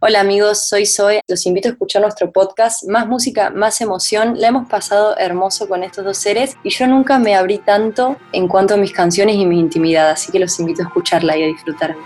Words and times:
Hola 0.00 0.20
amigos, 0.20 0.68
soy 0.68 0.86
Zoe. 0.86 1.22
Los 1.26 1.44
invito 1.44 1.66
a 1.66 1.72
escuchar 1.72 2.02
nuestro 2.02 2.30
podcast 2.30 2.88
Más 2.88 3.08
música, 3.08 3.50
más 3.50 3.80
emoción. 3.80 4.34
La 4.38 4.46
hemos 4.46 4.68
pasado 4.68 5.18
hermoso 5.18 5.68
con 5.68 5.82
estos 5.82 6.04
dos 6.04 6.18
seres 6.18 6.56
y 6.62 6.70
yo 6.70 6.86
nunca 6.86 7.18
me 7.18 7.34
abrí 7.34 7.58
tanto 7.58 8.16
en 8.30 8.46
cuanto 8.46 8.74
a 8.74 8.76
mis 8.76 8.92
canciones 8.92 9.34
y 9.34 9.44
mi 9.44 9.58
intimidad, 9.58 10.10
así 10.10 10.30
que 10.30 10.38
los 10.38 10.60
invito 10.60 10.82
a 10.82 10.86
escucharla 10.86 11.36
y 11.36 11.42
a 11.42 11.46
disfrutar. 11.48 11.96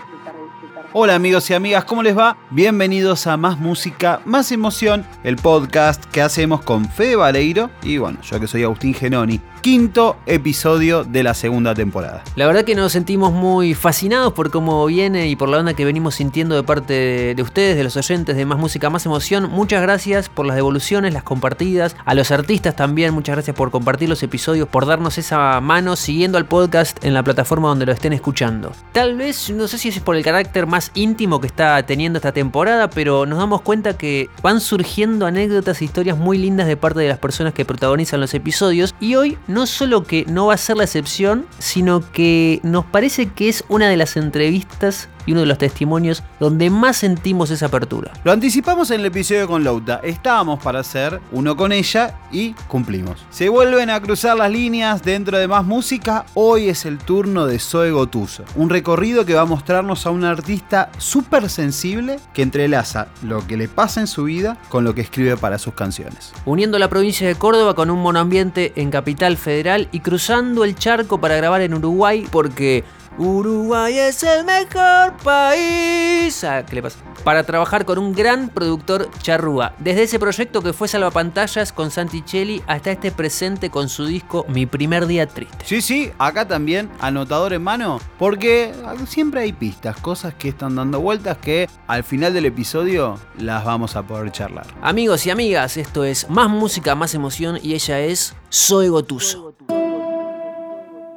Hola 0.95 1.15
amigos 1.15 1.49
y 1.49 1.55
amigas, 1.55 1.85
¿cómo 1.85 2.03
les 2.03 2.15
va? 2.15 2.37
Bienvenidos 2.51 3.25
a 3.25 3.35
Más 3.35 3.57
Música, 3.57 4.21
Más 4.25 4.51
Emoción, 4.51 5.03
el 5.23 5.37
podcast 5.37 6.05
que 6.05 6.21
hacemos 6.21 6.61
con 6.61 6.87
Fede 6.87 7.15
Valeiro 7.15 7.71
y 7.81 7.97
bueno, 7.97 8.19
yo 8.21 8.39
que 8.39 8.45
soy 8.45 8.61
Agustín 8.61 8.93
Genoni 8.93 9.41
quinto 9.63 10.17
episodio 10.25 11.05
de 11.05 11.23
la 11.23 11.33
segunda 11.33 11.73
temporada. 11.73 12.21
La 12.35 12.45
verdad 12.47 12.65
que 12.65 12.75
nos 12.75 12.91
sentimos 12.91 13.31
muy 13.31 13.73
fascinados 13.73 14.33
por 14.33 14.51
cómo 14.51 14.85
viene 14.85 15.29
y 15.29 15.37
por 15.37 15.47
la 15.47 15.57
onda 15.57 15.73
que 15.73 15.85
venimos 15.85 16.15
sintiendo 16.15 16.55
de 16.55 16.63
parte 16.63 17.33
de 17.33 17.41
ustedes, 17.41 17.77
de 17.77 17.85
los 17.85 17.95
oyentes 17.95 18.35
de 18.35 18.45
Más 18.45 18.59
Música, 18.59 18.89
Más 18.89 19.05
Emoción. 19.05 19.49
Muchas 19.49 19.81
gracias 19.81 20.27
por 20.27 20.45
las 20.45 20.57
devoluciones, 20.57 21.13
las 21.13 21.23
compartidas. 21.23 21.95
A 22.03 22.13
los 22.13 22.29
artistas 22.31 22.75
también, 22.75 23.13
muchas 23.13 23.37
gracias 23.37 23.55
por 23.55 23.71
compartir 23.71 24.09
los 24.09 24.21
episodios, 24.21 24.67
por 24.67 24.85
darnos 24.85 25.17
esa 25.17 25.61
mano 25.61 25.95
siguiendo 25.95 26.37
al 26.37 26.45
podcast 26.45 27.01
en 27.01 27.13
la 27.13 27.23
plataforma 27.23 27.69
donde 27.69 27.85
lo 27.85 27.93
estén 27.93 28.11
escuchando. 28.11 28.73
Tal 28.91 29.15
vez, 29.15 29.49
no 29.49 29.69
sé 29.69 29.77
si 29.77 29.87
es 29.87 29.99
por 30.01 30.17
el 30.17 30.25
carácter 30.25 30.67
más 30.67 30.82
íntimo 30.93 31.39
que 31.39 31.47
está 31.47 31.83
teniendo 31.85 32.17
esta 32.17 32.31
temporada, 32.31 32.89
pero 32.89 33.25
nos 33.25 33.39
damos 33.39 33.61
cuenta 33.61 33.97
que 33.97 34.29
van 34.41 34.59
surgiendo 34.59 35.25
anécdotas 35.25 35.81
e 35.81 35.85
historias 35.85 36.17
muy 36.17 36.37
lindas 36.37 36.67
de 36.67 36.77
parte 36.77 36.99
de 36.99 37.09
las 37.09 37.19
personas 37.19 37.53
que 37.53 37.65
protagonizan 37.65 38.19
los 38.19 38.33
episodios. 38.33 38.95
Y 38.99 39.15
hoy 39.15 39.37
no 39.47 39.65
solo 39.65 40.03
que 40.03 40.25
no 40.27 40.47
va 40.47 40.55
a 40.55 40.57
ser 40.57 40.77
la 40.77 40.83
excepción, 40.83 41.45
sino 41.59 42.03
que 42.11 42.59
nos 42.63 42.85
parece 42.85 43.27
que 43.27 43.49
es 43.49 43.63
una 43.69 43.89
de 43.89 43.97
las 43.97 44.17
entrevistas 44.17 45.09
y 45.25 45.31
uno 45.31 45.41
de 45.41 45.47
los 45.47 45.57
testimonios 45.57 46.23
donde 46.39 46.69
más 46.69 46.97
sentimos 46.97 47.51
esa 47.51 47.67
apertura. 47.67 48.11
Lo 48.23 48.31
anticipamos 48.31 48.91
en 48.91 49.01
el 49.01 49.07
episodio 49.07 49.47
con 49.47 49.63
Lauta. 49.63 49.99
Estábamos 50.03 50.61
para 50.61 50.79
hacer 50.79 51.19
uno 51.31 51.55
con 51.55 51.71
ella 51.71 52.15
y 52.31 52.53
cumplimos. 52.67 53.25
Se 53.29 53.49
vuelven 53.49 53.89
a 53.89 54.01
cruzar 54.01 54.37
las 54.37 54.51
líneas 54.51 55.03
dentro 55.03 55.37
de 55.37 55.47
más 55.47 55.65
música. 55.65 56.25
Hoy 56.33 56.69
es 56.69 56.85
el 56.85 56.97
turno 56.97 57.45
de 57.45 57.59
Zoe 57.59 57.91
Gotuso. 57.91 58.43
Un 58.55 58.69
recorrido 58.69 59.25
que 59.25 59.33
va 59.33 59.41
a 59.41 59.45
mostrarnos 59.45 60.05
a 60.05 60.11
un 60.11 60.23
artista 60.23 60.89
súper 60.97 61.49
sensible 61.49 62.19
que 62.33 62.41
entrelaza 62.41 63.07
lo 63.21 63.45
que 63.45 63.57
le 63.57 63.67
pasa 63.67 64.01
en 64.01 64.07
su 64.07 64.25
vida 64.25 64.57
con 64.69 64.83
lo 64.83 64.93
que 64.95 65.01
escribe 65.01 65.37
para 65.37 65.57
sus 65.57 65.73
canciones. 65.73 66.33
Uniendo 66.45 66.79
la 66.79 66.89
provincia 66.89 67.27
de 67.27 67.35
Córdoba 67.35 67.73
con 67.73 67.89
un 67.89 68.01
monoambiente 68.01 68.73
en 68.75 68.91
Capital 68.91 69.37
Federal 69.37 69.87
y 69.91 69.99
cruzando 69.99 70.63
el 70.63 70.75
charco 70.75 71.19
para 71.19 71.35
grabar 71.35 71.61
en 71.61 71.73
Uruguay 71.73 72.25
porque 72.31 72.83
Uruguay 73.17 73.99
es 73.99 74.23
el 74.23 74.43
mejor 74.43 75.15
país. 75.23 76.43
Ah, 76.43 76.65
¿Qué 76.65 76.75
le 76.75 76.81
pasa? 76.81 76.97
Para 77.23 77.43
trabajar 77.43 77.85
con 77.85 77.99
un 77.99 78.13
gran 78.13 78.49
productor 78.49 79.09
charrúa. 79.21 79.75
Desde 79.77 80.03
ese 80.03 80.19
proyecto 80.19 80.61
que 80.61 80.73
fue 80.73 80.87
Salvapantallas 80.87 81.71
con 81.71 81.91
Santichelli 81.91 82.63
hasta 82.65 82.91
este 82.91 83.11
presente 83.11 83.69
con 83.69 83.87
su 83.87 84.05
disco 84.05 84.45
Mi 84.49 84.65
primer 84.65 85.05
día 85.05 85.27
triste. 85.27 85.63
Sí, 85.63 85.81
sí, 85.81 86.11
acá 86.17 86.47
también, 86.47 86.89
anotador 86.99 87.53
en 87.53 87.63
mano, 87.63 87.99
porque 88.17 88.73
siempre 89.07 89.41
hay 89.41 89.53
pistas, 89.53 89.95
cosas 89.97 90.33
que 90.33 90.49
están 90.49 90.75
dando 90.75 90.99
vueltas 90.99 91.37
que 91.37 91.69
al 91.87 92.03
final 92.03 92.33
del 92.33 92.47
episodio 92.47 93.19
las 93.37 93.63
vamos 93.63 93.95
a 93.95 94.03
poder 94.03 94.31
charlar. 94.31 94.65
Amigos 94.81 95.25
y 95.27 95.29
amigas, 95.29 95.77
esto 95.77 96.03
es 96.03 96.29
Más 96.29 96.49
Música, 96.49 96.95
Más 96.95 97.13
Emoción 97.13 97.59
y 97.61 97.75
ella 97.75 97.99
es 97.99 98.35
Soy 98.49 98.87
Gotuso 98.87 99.53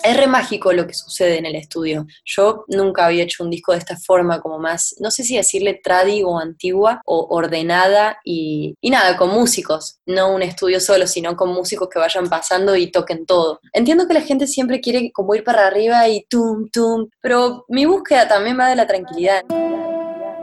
es 0.06 0.16
re 0.16 0.26
mágico 0.26 0.72
lo 0.72 0.86
que 0.86 0.94
sucede 0.94 1.38
en 1.38 1.46
el 1.46 1.56
estudio. 1.56 2.06
Yo 2.24 2.64
nunca 2.68 3.06
había 3.06 3.24
hecho 3.24 3.44
un 3.44 3.50
disco 3.50 3.72
de 3.72 3.78
esta 3.78 3.96
forma, 3.96 4.40
como 4.40 4.58
más, 4.58 4.94
no 5.00 5.10
sé 5.10 5.24
si 5.24 5.36
decirle 5.36 5.80
tradi 5.82 6.22
o 6.22 6.38
antigua 6.38 7.00
o 7.04 7.26
ordenada 7.30 8.18
y, 8.24 8.76
nada, 8.82 9.16
con 9.16 9.30
músicos, 9.30 9.98
no 10.06 10.34
un 10.34 10.42
estudio 10.42 10.80
solo, 10.80 11.06
sino 11.06 11.36
con 11.36 11.52
músicos 11.52 11.88
que 11.88 11.98
vayan 11.98 12.28
pasando 12.28 12.76
y 12.76 12.90
toquen 12.90 13.26
todo. 13.26 13.60
Entiendo 13.72 14.06
que 14.06 14.14
la 14.14 14.20
gente 14.22 14.46
siempre 14.46 14.80
quiere 14.80 15.10
como 15.12 15.34
ir 15.34 15.44
para 15.44 15.66
arriba 15.66 16.08
y 16.08 16.24
tum, 16.28 16.68
tum, 16.70 17.08
pero 17.20 17.64
mi 17.68 17.84
búsqueda 17.84 18.28
también 18.28 18.58
va 18.58 18.68
de 18.68 18.76
la 18.76 18.86
tranquilidad. 18.86 19.42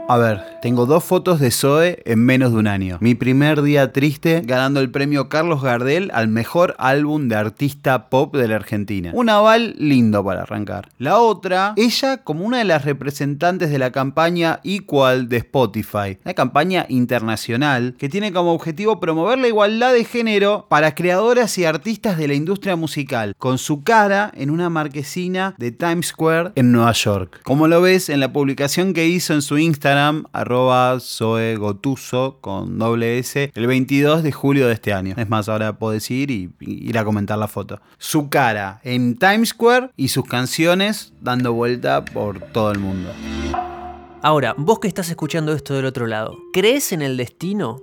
A 0.07 0.17
ver, 0.17 0.52
tengo 0.63 0.85
dos 0.85 1.03
fotos 1.03 1.41
de 1.41 1.51
Zoe 1.51 2.01
en 2.05 2.23
menos 2.23 2.53
de 2.53 2.57
un 2.59 2.67
año. 2.67 2.97
Mi 3.01 3.15
primer 3.15 3.63
día 3.63 3.91
triste 3.91 4.41
ganando 4.45 4.79
el 4.79 4.91
premio 4.91 5.27
Carlos 5.27 5.61
Gardel 5.61 6.09
al 6.13 6.29
mejor 6.29 6.73
álbum 6.79 7.27
de 7.27 7.35
artista 7.35 8.07
pop 8.07 8.33
de 8.33 8.47
la 8.47 8.55
Argentina. 8.55 9.11
Un 9.13 9.27
aval 9.27 9.75
lindo 9.77 10.23
para 10.23 10.43
arrancar. 10.43 10.87
La 10.99 11.19
otra, 11.19 11.73
ella 11.75 12.23
como 12.23 12.45
una 12.45 12.59
de 12.59 12.63
las 12.63 12.85
representantes 12.85 13.71
de 13.71 13.77
la 13.77 13.91
campaña 13.91 14.61
Equal 14.63 15.27
de 15.27 15.35
Spotify. 15.35 16.17
Una 16.23 16.33
campaña 16.33 16.85
internacional 16.87 17.95
que 17.99 18.07
tiene 18.07 18.31
como 18.31 18.53
objetivo 18.53 19.01
promover 19.01 19.39
la 19.39 19.49
igualdad 19.49 19.91
de 19.91 20.05
género 20.05 20.67
para 20.69 20.95
creadoras 20.95 21.57
y 21.57 21.65
artistas 21.65 22.17
de 22.17 22.29
la 22.29 22.35
industria 22.35 22.77
musical, 22.77 23.35
con 23.37 23.57
su 23.57 23.83
cara 23.83 24.31
en 24.33 24.49
una 24.49 24.69
marquesina 24.69 25.55
de 25.57 25.73
Times 25.73 26.07
Square 26.07 26.53
en 26.55 26.71
Nueva 26.71 26.93
York. 26.93 27.41
Como 27.43 27.67
lo 27.67 27.81
ves 27.81 28.07
en 28.07 28.21
la 28.21 28.31
publicación 28.31 28.93
que 28.93 29.07
hizo 29.07 29.33
en 29.33 29.41
su 29.41 29.57
Instagram, 29.57 30.23
Zoe 30.99 31.55
Gotuso 31.57 32.37
con 32.41 32.77
doble 32.77 33.19
S, 33.19 33.51
el 33.53 33.67
22 33.67 34.23
de 34.23 34.31
julio 34.31 34.67
de 34.67 34.73
este 34.73 34.93
año. 34.93 35.15
Es 35.17 35.29
más, 35.29 35.49
ahora 35.49 35.77
podés 35.77 36.09
ir 36.11 36.31
y, 36.31 36.51
y 36.59 36.89
ir 36.89 36.97
a 36.97 37.03
comentar 37.05 37.37
la 37.37 37.47
foto. 37.47 37.81
Su 37.97 38.29
cara 38.29 38.79
en 38.83 39.17
Times 39.17 39.49
Square 39.49 39.91
y 39.97 40.09
sus 40.09 40.25
canciones 40.25 41.13
dando 41.21 41.53
vuelta 41.53 42.05
por 42.05 42.39
todo 42.39 42.71
el 42.71 42.79
mundo. 42.79 43.09
Ahora, 44.21 44.55
vos 44.57 44.79
que 44.79 44.87
estás 44.87 45.09
escuchando 45.09 45.53
esto 45.53 45.73
del 45.73 45.85
otro 45.85 46.07
lado, 46.07 46.37
¿crees 46.53 46.93
en 46.93 47.01
el 47.01 47.17
destino? 47.17 47.81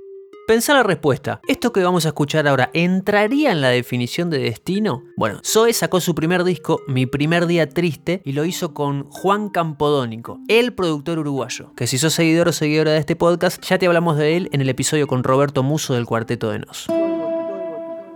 Pensá 0.50 0.75
la 0.75 0.83
respuesta. 0.83 1.41
¿Esto 1.47 1.72
que 1.72 1.84
vamos 1.84 2.06
a 2.06 2.09
escuchar 2.09 2.49
ahora 2.49 2.71
entraría 2.75 3.53
en 3.53 3.61
la 3.61 3.69
definición 3.69 4.31
de 4.31 4.41
destino? 4.41 5.05
Bueno, 5.16 5.41
Zoe 5.44 5.72
sacó 5.72 6.00
su 6.00 6.16
primer 6.16 6.43
disco, 6.43 6.81
Mi 6.88 7.06
primer 7.06 7.47
día 7.47 7.69
triste, 7.69 8.21
y 8.25 8.33
lo 8.33 8.44
hizo 8.44 8.75
con 8.75 9.09
Juan 9.11 9.50
Campodónico, 9.50 10.41
el 10.49 10.75
productor 10.75 11.21
uruguayo. 11.21 11.72
Que 11.77 11.87
si 11.87 11.99
sos 11.99 12.15
seguidor 12.15 12.49
o 12.49 12.53
seguidora 12.53 12.91
de 12.91 12.99
este 12.99 13.15
podcast, 13.15 13.65
ya 13.65 13.78
te 13.78 13.87
hablamos 13.87 14.16
de 14.16 14.37
él 14.37 14.49
en 14.50 14.61
el 14.61 14.69
episodio 14.69 15.06
con 15.06 15.22
Roberto 15.22 15.62
Muso 15.62 15.94
del 15.94 16.05
Cuarteto 16.05 16.50
de 16.50 16.59
Nos. 16.59 16.88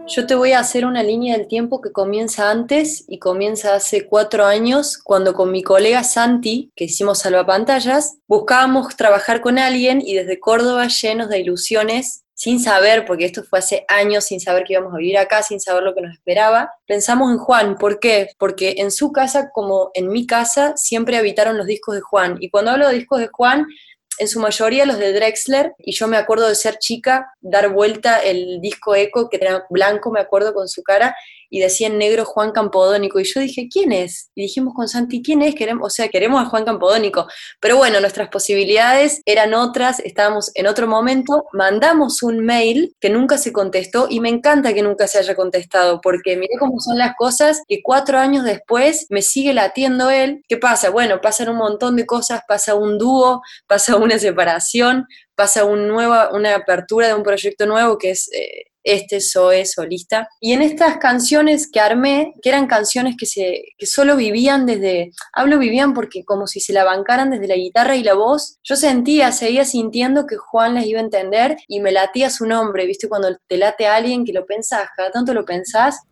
Yo 0.06 0.26
te 0.26 0.34
voy 0.34 0.52
a 0.52 0.58
hacer 0.58 0.84
una 0.84 1.02
línea 1.02 1.38
del 1.38 1.46
tiempo 1.46 1.80
que 1.80 1.90
comienza 1.90 2.50
antes 2.50 3.04
y 3.08 3.18
comienza 3.20 3.74
hace 3.74 4.06
cuatro 4.06 4.44
años, 4.44 4.98
cuando 4.98 5.32
con 5.32 5.50
mi 5.50 5.62
colega 5.62 6.04
Santi, 6.04 6.70
que 6.76 6.84
hicimos 6.84 7.20
Salvapantallas, 7.20 8.18
buscábamos 8.28 8.96
trabajar 8.96 9.40
con 9.40 9.58
alguien 9.58 10.02
y 10.04 10.14
desde 10.14 10.38
Córdoba 10.38 10.88
llenos 10.88 11.30
de 11.30 11.38
ilusiones, 11.40 12.23
sin 12.34 12.60
saber, 12.60 13.04
porque 13.06 13.24
esto 13.24 13.44
fue 13.44 13.60
hace 13.60 13.84
años, 13.88 14.24
sin 14.24 14.40
saber 14.40 14.64
que 14.64 14.74
íbamos 14.74 14.92
a 14.92 14.98
vivir 14.98 15.16
acá, 15.18 15.42
sin 15.42 15.60
saber 15.60 15.84
lo 15.84 15.94
que 15.94 16.02
nos 16.02 16.12
esperaba, 16.12 16.70
pensamos 16.86 17.30
en 17.30 17.38
Juan. 17.38 17.76
¿Por 17.76 18.00
qué? 18.00 18.30
Porque 18.38 18.74
en 18.78 18.90
su 18.90 19.12
casa, 19.12 19.50
como 19.52 19.90
en 19.94 20.08
mi 20.08 20.26
casa, 20.26 20.74
siempre 20.76 21.16
habitaron 21.16 21.56
los 21.56 21.66
discos 21.66 21.94
de 21.94 22.00
Juan. 22.00 22.36
Y 22.40 22.50
cuando 22.50 22.72
hablo 22.72 22.88
de 22.88 22.94
discos 22.94 23.20
de 23.20 23.28
Juan, 23.28 23.66
en 24.18 24.28
su 24.28 24.40
mayoría 24.40 24.86
los 24.86 24.98
de 24.98 25.12
Drexler, 25.12 25.72
y 25.78 25.92
yo 25.92 26.06
me 26.06 26.16
acuerdo 26.16 26.48
de 26.48 26.54
ser 26.54 26.78
chica, 26.78 27.32
dar 27.40 27.72
vuelta 27.72 28.18
el 28.18 28.60
disco 28.60 28.94
Eco, 28.94 29.28
que 29.28 29.36
era 29.36 29.64
blanco, 29.70 30.10
me 30.10 30.20
acuerdo, 30.20 30.54
con 30.54 30.68
su 30.68 30.82
cara, 30.82 31.16
y 31.54 31.60
decía 31.60 31.86
en 31.86 31.98
negro 31.98 32.24
Juan 32.24 32.50
Campodónico. 32.50 33.20
Y 33.20 33.24
yo 33.24 33.38
dije, 33.38 33.68
¿quién 33.72 33.92
es? 33.92 34.32
Y 34.34 34.42
dijimos 34.42 34.74
con 34.74 34.88
Santi, 34.88 35.22
¿quién 35.22 35.40
es? 35.40 35.54
Queremos, 35.54 35.86
o 35.86 35.90
sea, 35.90 36.08
queremos 36.08 36.42
a 36.42 36.46
Juan 36.46 36.64
Campodónico. 36.64 37.28
Pero 37.60 37.76
bueno, 37.76 38.00
nuestras 38.00 38.28
posibilidades 38.28 39.22
eran 39.24 39.54
otras, 39.54 40.00
estábamos 40.00 40.50
en 40.56 40.66
otro 40.66 40.88
momento. 40.88 41.44
Mandamos 41.52 42.24
un 42.24 42.40
mail 42.40 42.96
que 42.98 43.08
nunca 43.08 43.38
se 43.38 43.52
contestó 43.52 44.08
y 44.10 44.18
me 44.18 44.30
encanta 44.30 44.74
que 44.74 44.82
nunca 44.82 45.06
se 45.06 45.18
haya 45.18 45.36
contestado, 45.36 46.00
porque 46.00 46.36
miré 46.36 46.54
cómo 46.58 46.80
son 46.80 46.98
las 46.98 47.14
cosas 47.16 47.62
que 47.68 47.82
cuatro 47.84 48.18
años 48.18 48.42
después 48.42 49.06
me 49.08 49.22
sigue 49.22 49.54
latiendo 49.54 50.10
él. 50.10 50.42
¿Qué 50.48 50.56
pasa? 50.56 50.90
Bueno, 50.90 51.20
pasan 51.20 51.50
un 51.50 51.58
montón 51.58 51.94
de 51.94 52.04
cosas, 52.04 52.40
pasa 52.48 52.74
un 52.74 52.98
dúo, 52.98 53.42
pasa 53.68 53.94
una 53.94 54.18
separación, 54.18 55.06
pasa 55.36 55.64
un 55.64 55.86
nueva, 55.86 56.30
una 56.32 56.56
apertura 56.56 57.06
de 57.06 57.14
un 57.14 57.22
proyecto 57.22 57.64
nuevo 57.66 57.96
que 57.96 58.10
es... 58.10 58.28
Eh, 58.32 58.73
este 58.84 59.20
Zoe 59.20 59.64
solista. 59.64 60.28
Y 60.40 60.52
en 60.52 60.62
estas 60.62 60.98
canciones 60.98 61.68
que 61.70 61.80
armé, 61.80 62.34
que 62.42 62.50
eran 62.50 62.66
canciones 62.66 63.16
que, 63.18 63.26
se, 63.26 63.64
que 63.76 63.86
solo 63.86 64.16
vivían 64.16 64.66
desde, 64.66 65.10
hablo 65.32 65.58
vivían 65.58 65.94
porque 65.94 66.24
como 66.24 66.46
si 66.46 66.60
se 66.60 66.72
la 66.72 66.84
bancaran 66.84 67.30
desde 67.30 67.48
la 67.48 67.56
guitarra 67.56 67.96
y 67.96 68.04
la 68.04 68.14
voz, 68.14 68.58
yo 68.62 68.76
sentía, 68.76 69.32
seguía 69.32 69.64
sintiendo 69.64 70.26
que 70.26 70.36
Juan 70.36 70.74
las 70.74 70.86
iba 70.86 71.00
a 71.00 71.04
entender 71.04 71.56
y 71.66 71.80
me 71.80 71.92
latía 71.92 72.30
su 72.30 72.46
nombre, 72.46 72.86
¿viste? 72.86 73.08
Cuando 73.08 73.36
te 73.48 73.56
late 73.56 73.86
a 73.86 73.96
alguien 73.96 74.24
que 74.24 74.32
lo 74.32 74.46
pensás, 74.46 74.88
cada 74.96 75.10
tanto 75.10 75.34
lo 75.34 75.44
pensás. 75.44 76.02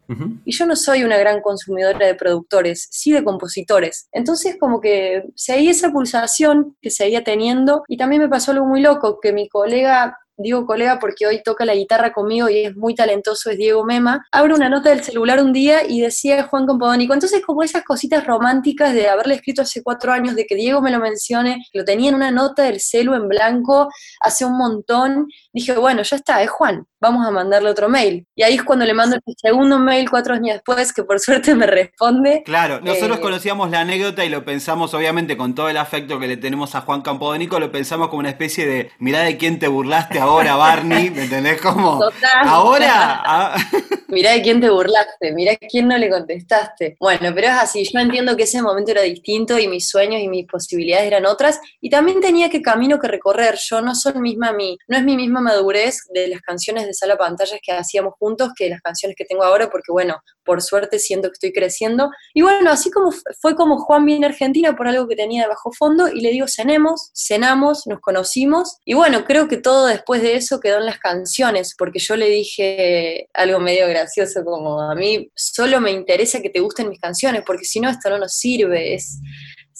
Y 0.45 0.55
yo 0.55 0.67
no 0.67 0.77
soy 0.77 1.05
una 1.05 1.17
gran 1.17 1.41
consumidora 1.41 2.07
de 2.07 2.15
productores, 2.15 2.87
sí 2.91 3.13
de 3.13 3.25
compositores. 3.25 4.09
Entonces 4.13 4.57
como 4.61 4.79
que 4.79 5.25
seguí 5.37 5.71
esa 5.71 5.91
pulsación 5.91 6.77
que 6.83 6.91
seguía 6.91 7.25
teniendo 7.25 7.83
y 7.89 7.97
también 7.97 8.21
me 8.21 8.29
pasó 8.29 8.51
algo 8.53 8.67
muy 8.67 8.83
loco, 8.83 9.21
que 9.23 9.33
mi 9.33 9.49
colega 9.49 10.19
digo 10.37 10.67
colega 10.67 10.99
porque 10.99 11.27
hoy 11.27 11.43
toca 11.43 11.65
la 11.65 11.75
guitarra 11.75 12.13
conmigo 12.13 12.49
y 12.49 12.65
es 12.67 12.77
muy 12.77 12.95
talentoso, 12.95 13.51
es 13.51 13.59
Diego 13.59 13.85
Mema, 13.85 14.25
abro 14.33 14.55
una 14.57 14.69
nota 14.69 14.91
del 14.91 15.03
celular 15.03 15.43
un 15.43 15.53
día 15.53 15.81
y 15.87 16.01
decía 16.01 16.45
Juan 16.45 16.67
Campodónico. 16.67 17.15
Entonces, 17.15 17.43
como 17.45 17.63
esas 17.63 17.85
cositas 17.85 18.27
románticas 18.27 18.95
de 18.95 19.09
haberle 19.09 19.35
escrito 19.35 19.63
hace 19.63 19.83
cuatro 19.83 20.13
años, 20.13 20.35
de 20.35 20.47
que 20.47 20.55
Diego 20.55 20.81
me 20.81 20.91
lo 20.91 20.99
mencione, 20.99 21.65
lo 21.73 21.85
tenía 21.85 22.11
en 22.11 22.15
una 22.15 22.31
nota 22.31 22.63
del 22.63 22.81
celu 22.81 23.15
en 23.15 23.29
blanco 23.29 23.89
hace 24.21 24.45
un 24.45 24.57
montón, 24.57 25.29
dije, 25.53 25.77
bueno, 25.77 26.03
ya 26.03 26.17
está, 26.17 26.43
es 26.43 26.51
Juan, 26.51 26.87
vamos 27.03 27.27
a 27.27 27.33
mandarle 27.33 27.69
otro 27.69 27.89
mail. 27.89 28.25
Y 28.37 28.45
ahí 28.45 28.55
es 28.55 28.63
cuando 28.63 28.85
le 28.85 28.95
mando 28.95 29.17
el 29.17 29.35
segundo 29.37 29.77
mail 29.81 30.09
cuatro 30.09 30.35
años 30.35 30.55
después, 30.55 30.93
que 30.93 31.03
por 31.03 31.19
suerte 31.21 31.55
me 31.57 31.67
responde. 31.67 32.43
Claro, 32.45 32.81
nosotros 32.81 33.19
eh, 33.19 33.21
conocíamos 33.21 33.71
la 33.71 33.81
anécdota 33.81 34.25
y 34.25 34.29
lo 34.29 34.45
pensamos, 34.45 34.95
obviamente, 34.95 35.37
con 35.37 35.55
todo 35.55 35.69
el 35.69 35.77
afecto 35.77 36.21
que 36.21 36.29
le 36.29 36.37
tenemos 36.37 36.77
a 36.77 36.83
Juan 36.83 37.03
Campodónico, 37.03 37.59
lo 37.59 37.73
pensamos 37.73 38.09
como 38.09 38.21
una 38.21 38.31
especie 38.31 38.67
de, 38.67 38.93
mirá 39.01 39.23
de 39.23 39.37
quién 39.37 39.59
te 39.59 39.67
burlaste 39.67 40.21
ahora, 40.21 40.55
Barney, 40.55 41.11
¿me 41.15 41.25
entendés? 41.25 41.61
Como, 41.61 42.01
ahora... 42.45 43.21
Ah. 43.25 43.57
mirá 44.13 44.33
de 44.33 44.43
quién 44.43 44.61
te 44.61 44.69
burlaste, 44.69 45.33
mirá 45.33 45.53
de 45.53 45.67
quién 45.67 45.89
no 45.89 45.97
le 45.97 46.11
contestaste. 46.11 46.97
Bueno, 47.01 47.33
pero 47.35 47.49
es 47.49 47.55
así, 47.55 47.85
yo 47.91 47.99
entiendo 47.99 48.37
que 48.37 48.43
ese 48.43 48.63
momento 48.63 48.91
era 48.91 49.03
distinto 49.03 49.59
y 49.59 49.67
mis 49.67 49.89
sueños 49.89 50.21
y 50.21 50.29
mis 50.29 50.47
posibilidades 50.47 51.07
eran 51.07 51.27
otras, 51.27 51.59
y 51.81 51.91
también 51.91 52.21
tenía 52.21 52.51
que 52.51 52.63
camino 52.63 52.99
que 52.99 53.09
recorrer, 53.09 53.57
yo 53.59 53.81
no 53.81 53.95
soy 53.95 54.13
misma 54.21 54.53
mí, 54.53 54.79
no 54.87 54.99
es 54.99 55.03
mi 55.03 55.17
misma 55.17 55.41
madurez 55.41 56.07
de 56.13 56.29
las 56.29 56.43
canciones 56.43 56.87
de 56.87 56.92
sala 56.95 57.17
pantallas 57.17 57.61
que 57.63 57.73
hacíamos 57.73 58.15
juntos 58.19 58.51
que 58.57 58.69
las 58.69 58.81
canciones 58.81 59.17
que 59.17 59.25
tengo 59.25 59.45
ahora, 59.45 59.71
porque 59.71 59.93
bueno, 59.93 60.21
por 60.45 60.63
suerte 60.63 60.99
siento 60.99 61.29
que 61.29 61.35
estoy 61.35 61.53
creciendo. 61.53 62.11
Y 62.35 62.43
bueno, 62.43 62.71
así 62.71 62.91
como 62.91 63.13
fue 63.41 63.55
como 63.55 63.79
Juan 63.79 64.05
viene 64.05 64.27
a 64.27 64.31
Argentina 64.31 64.75
por 64.77 64.89
algo 64.89 65.09
que 65.09 65.17
tenía 65.17 65.43
de 65.43 65.49
bajo 65.49 65.73
fondo 65.73 66.09
y 66.09 66.21
le 66.21 66.31
digo, 66.31 66.47
cenemos, 66.49 67.11
cenamos, 67.15 67.87
nos 67.87 68.01
conocimos. 68.01 68.79
Y 68.85 68.95
bueno, 68.95 69.25
creo 69.25 69.49
que 69.49 69.57
todo 69.57 69.87
después 69.87 70.23
de 70.23 70.37
eso 70.37 70.61
quedó 70.61 70.79
en 70.79 70.87
las 70.87 70.99
canciones, 70.99 71.75
porque 71.77 71.99
yo 71.99 72.17
le 72.17 72.29
dije 72.29 73.29
algo 73.35 73.61
medio 73.61 73.89
gracioso 73.89 74.45
como 74.45 74.81
a 74.81 74.95
mí 74.95 75.31
solo 75.35 75.81
me 75.81 75.91
interesa 75.91 76.41
que 76.41 76.51
te 76.51 76.61
gusten 76.61 76.89
mis 76.89 77.01
canciones, 77.01 77.43
porque 77.47 77.65
si 77.65 77.81
no 77.81 77.89
esto 77.89 78.11
no 78.11 78.19
nos 78.19 78.35
sirve, 78.35 78.95
es 78.95 79.21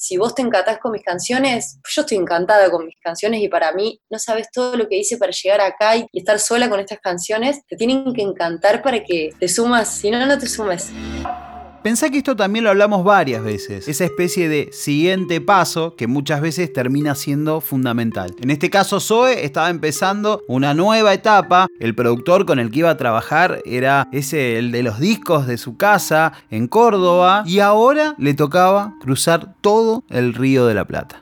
si 0.03 0.17
vos 0.17 0.35
te 0.35 0.43
encantás 0.43 0.79
con 0.79 0.91
mis 0.91 1.05
canciones, 1.05 1.79
yo 1.89 2.01
estoy 2.01 2.19
encantada 2.19 2.69
con 2.73 2.87
mis 2.87 2.97
canciones 3.01 3.41
y 3.41 3.47
para 3.47 3.71
mí 3.73 4.01
no 4.11 4.19
sabes 4.19 4.49
todo 4.51 4.77
lo 4.77 4.89
que 4.89 4.97
hice 4.97 5.17
para 5.17 5.31
llegar 5.31 5.61
acá 5.61 5.97
y, 5.97 6.07
estar 6.13 6.41
sola 6.41 6.69
con 6.69 6.81
estas 6.81 6.99
canciones, 6.99 7.65
te 7.69 7.77
tienen 7.77 8.13
que 8.13 8.23
encantar 8.23 8.83
para 8.83 9.05
que 9.05 9.31
te 9.39 9.47
sumas, 9.47 9.89
si 9.95 10.11
no, 10.11 10.27
no 10.27 10.37
te 10.37 10.49
sumes. 10.49 10.91
Pensá 11.83 12.11
que 12.11 12.19
esto 12.19 12.37
también 12.37 12.65
lo 12.65 12.71
hablamos 12.71 13.03
varias 13.03 13.43
veces, 13.43 13.89
esa 13.89 14.05
especie 14.05 14.49
de 14.49 14.69
siguiente 14.73 15.41
paso 15.41 15.97
que 15.97 16.07
muchas 16.07 16.41
veces 16.41 16.73
termina 16.73 17.17
siendo 17.17 17.61
fundamental. 17.61 18.35
En 18.41 18.51
este 18.51 18.71
caso 18.71 19.01
Zoe 19.01 19.45
estaba 19.45 19.69
empezando 19.69 20.43
una 20.47 20.75
nueva 20.75 21.13
etapa, 21.13 21.67
el 21.81 21.97
productor 21.97 22.47
con 22.47 22.61
el 22.61 22.71
que 22.71 22.81
iba 22.81 22.91
a 22.91 22.97
trabajar 22.97 23.63
era 23.65 24.09
ese 24.13 24.59
el 24.59 24.71
de 24.71 24.85
los 24.85 25.01
discos 25.01 25.49
de 25.49 25.59
su 25.59 25.77
casa 25.77 26.33
en 26.51 26.69
Córdoba. 26.69 27.43
Y 27.47 27.59
ahora 27.59 28.15
le 28.17 28.35
tocaba 28.35 28.95
cruzar 29.01 29.55
todo 29.61 30.05
el 30.09 30.35
río 30.35 30.67
de 30.67 30.75
la 30.75 30.85
Plata 30.85 31.22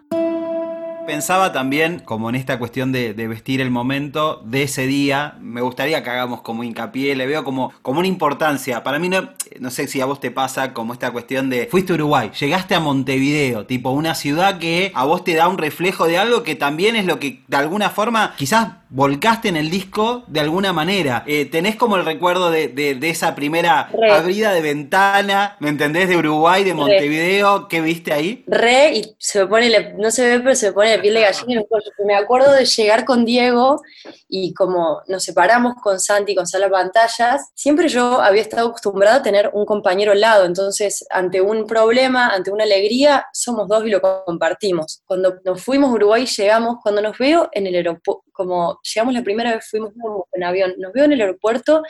pensaba 1.10 1.50
también, 1.52 1.98
como 1.98 2.28
en 2.28 2.36
esta 2.36 2.60
cuestión 2.60 2.92
de, 2.92 3.12
vestir 3.12 3.60
el 3.60 3.70
momento 3.70 4.40
de 4.44 4.62
ese 4.62 4.86
día, 4.86 5.34
me 5.40 5.60
gustaría 5.60 6.04
que 6.04 6.10
hagamos 6.10 6.40
como 6.42 6.62
hincapié, 6.62 7.16
le 7.16 7.26
veo 7.26 7.42
como, 7.42 7.72
como 7.82 7.98
una 7.98 8.06
importancia. 8.06 8.84
Para 8.84 9.00
mí, 9.00 9.08
no, 9.08 9.30
no 9.58 9.70
sé 9.70 9.88
si 9.88 10.00
a 10.00 10.06
vos 10.06 10.20
te 10.20 10.30
pasa 10.30 10.72
como 10.72 10.92
esta 10.92 11.10
cuestión 11.10 11.50
de, 11.50 11.66
fuiste 11.66 11.92
a 11.92 11.96
Uruguay, 11.96 12.30
llegaste 12.38 12.76
a 12.76 12.80
Montevideo, 12.80 13.66
tipo 13.66 13.90
una 13.90 14.14
ciudad 14.14 14.58
que 14.58 14.92
a 14.94 15.04
vos 15.04 15.24
te 15.24 15.34
da 15.34 15.48
un 15.48 15.58
reflejo 15.58 16.06
de 16.06 16.16
algo 16.16 16.44
que 16.44 16.54
también 16.54 16.94
es 16.94 17.06
lo 17.06 17.18
que 17.18 17.42
de 17.48 17.56
alguna 17.56 17.90
forma 17.90 18.34
quizás 18.36 18.68
volcaste 18.90 19.48
en 19.48 19.56
el 19.56 19.70
disco 19.70 20.24
de 20.26 20.40
alguna 20.40 20.72
manera. 20.72 21.22
Eh, 21.26 21.46
¿Tenés 21.46 21.76
como 21.76 21.96
el 21.96 22.04
recuerdo 22.04 22.50
de, 22.50 22.98
esa 23.02 23.34
primera 23.34 23.88
abrida 24.12 24.52
de 24.52 24.60
ventana, 24.60 25.56
¿me 25.60 25.68
entendés? 25.68 26.08
De 26.08 26.16
Uruguay, 26.16 26.64
de 26.64 26.74
Montevideo, 26.74 27.68
¿qué 27.68 27.80
viste 27.80 28.12
ahí? 28.12 28.44
Re, 28.46 28.92
y 28.94 29.14
se 29.18 29.40
me 29.40 29.46
pone, 29.46 29.94
no 29.96 30.10
se 30.10 30.28
ve, 30.28 30.40
pero 30.40 30.54
se 30.54 30.66
me 30.66 30.72
pone 30.72 30.96
la 30.96 31.02
piel 31.02 31.14
de 31.14 31.20
gallina. 31.20 31.62
Me 32.04 32.14
acuerdo 32.14 32.52
de 32.52 32.64
llegar 32.64 33.04
con 33.04 33.24
Diego 33.24 33.80
y 34.28 34.52
como 34.54 35.02
nos 35.06 35.24
separamos 35.24 35.74
con 35.82 36.00
Santi, 36.00 36.34
con 36.34 36.46
Sala 36.46 36.68
Pantallas, 36.68 37.50
siempre 37.54 37.88
yo 37.88 38.20
había 38.20 38.42
estado 38.42 38.68
acostumbrada 38.68 39.16
a 39.16 39.22
tener 39.22 39.50
un 39.52 39.64
compañero 39.66 40.12
al 40.12 40.20
lado, 40.20 40.44
entonces 40.44 41.04
ante 41.10 41.40
un 41.40 41.66
problema, 41.66 42.28
ante 42.28 42.50
una 42.50 42.64
alegría, 42.64 43.26
somos 43.32 43.68
dos 43.68 43.86
y 43.86 43.90
lo 43.90 44.00
compartimos. 44.00 45.02
Cuando 45.06 45.36
nos 45.44 45.62
fuimos 45.62 45.90
a 45.90 45.94
Uruguay 45.94 46.26
llegamos, 46.26 46.78
cuando 46.82 47.02
nos 47.02 47.16
veo 47.18 47.48
en 47.52 47.66
el 47.66 47.74
aeropuerto, 47.76 48.24
como 48.40 48.80
llegamos 48.82 49.12
la 49.12 49.22
primera 49.22 49.54
vez, 49.54 49.68
fuimos 49.68 49.92
en 50.32 50.44
avión, 50.44 50.72
nos 50.78 50.94
veo 50.94 51.04
en 51.04 51.12
el 51.12 51.20
aeropuerto, 51.20 51.82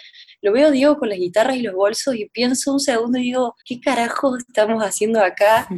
lo 0.43 0.53
veo 0.53 0.73
Diego 0.73 0.99
con 0.99 1.09
las 1.09 1.19
guitarras 1.19 1.55
y 1.55 1.63
los 1.63 1.77
bolsos 1.77 2.17
y 2.17 2.29
pienso 2.29 2.73
un 2.73 2.81
segundo 2.81 3.21
y 3.21 3.23
digo, 3.23 3.55
¿qué 3.65 3.81
carajo 3.81 4.37
estamos 4.37 4.83
haciendo 4.83 5.21
acá? 5.21 5.69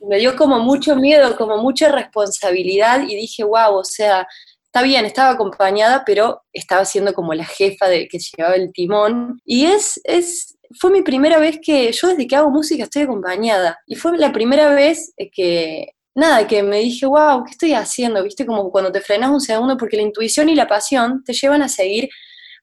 Me 0.00 0.18
dio 0.18 0.34
como 0.34 0.60
mucho 0.60 0.96
miedo, 0.96 1.36
como 1.36 1.58
mucha 1.58 1.92
responsabilidad 1.92 3.02
y 3.06 3.16
dije, 3.16 3.44
wow, 3.44 3.74
o 3.74 3.84
sea, 3.84 4.26
está 4.64 4.80
bien, 4.80 5.04
estaba 5.04 5.32
acompañada, 5.32 6.04
pero 6.06 6.40
estaba 6.54 6.86
siendo 6.86 7.12
como 7.12 7.34
la 7.34 7.44
jefa 7.44 7.86
de 7.86 8.08
que 8.08 8.18
llevaba 8.18 8.54
el 8.54 8.72
timón. 8.72 9.42
Y 9.44 9.66
es, 9.66 10.00
es, 10.04 10.56
fue 10.80 10.90
mi 10.90 11.02
primera 11.02 11.38
vez 11.38 11.58
que 11.62 11.92
yo 11.92 12.08
desde 12.08 12.26
que 12.26 12.36
hago 12.36 12.50
música 12.50 12.84
estoy 12.84 13.02
acompañada. 13.02 13.78
Y 13.86 13.96
fue 13.96 14.16
la 14.16 14.32
primera 14.32 14.74
vez 14.74 15.12
que 15.34 15.90
nada, 16.14 16.46
que 16.46 16.62
me 16.62 16.78
dije, 16.78 17.06
wow, 17.06 17.44
¿qué 17.44 17.50
estoy 17.52 17.74
haciendo? 17.74 18.22
¿Viste? 18.22 18.46
Como 18.46 18.70
cuando 18.70 18.92
te 18.92 19.00
frenas 19.00 19.30
un 19.30 19.40
segundo, 19.40 19.76
porque 19.76 19.96
la 19.96 20.02
intuición 20.02 20.48
y 20.48 20.54
la 20.54 20.66
pasión 20.66 21.22
te 21.24 21.32
llevan 21.32 21.62
a 21.62 21.68
seguir 21.68 22.08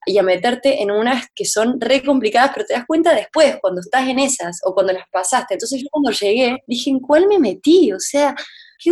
y 0.06 0.18
a 0.18 0.24
meterte 0.24 0.82
en 0.82 0.90
unas 0.90 1.28
que 1.36 1.46
son 1.46 1.80
re 1.80 2.04
complicadas, 2.04 2.52
pero 2.54 2.66
te 2.66 2.74
das 2.74 2.86
cuenta 2.88 3.14
después, 3.14 3.58
cuando 3.62 3.82
estás 3.82 4.08
en 4.08 4.20
esas 4.20 4.60
o 4.64 4.74
cuando 4.74 4.94
las 4.94 5.06
pasaste. 5.12 5.54
Entonces 5.56 5.82
yo 5.82 5.88
cuando 5.92 6.12
llegué, 6.12 6.64
dije, 6.66 6.90
¿en 6.90 7.00
cuál 7.00 7.28
me 7.28 7.38
metí? 7.38 7.92
O 7.94 8.00
sea, 8.00 8.36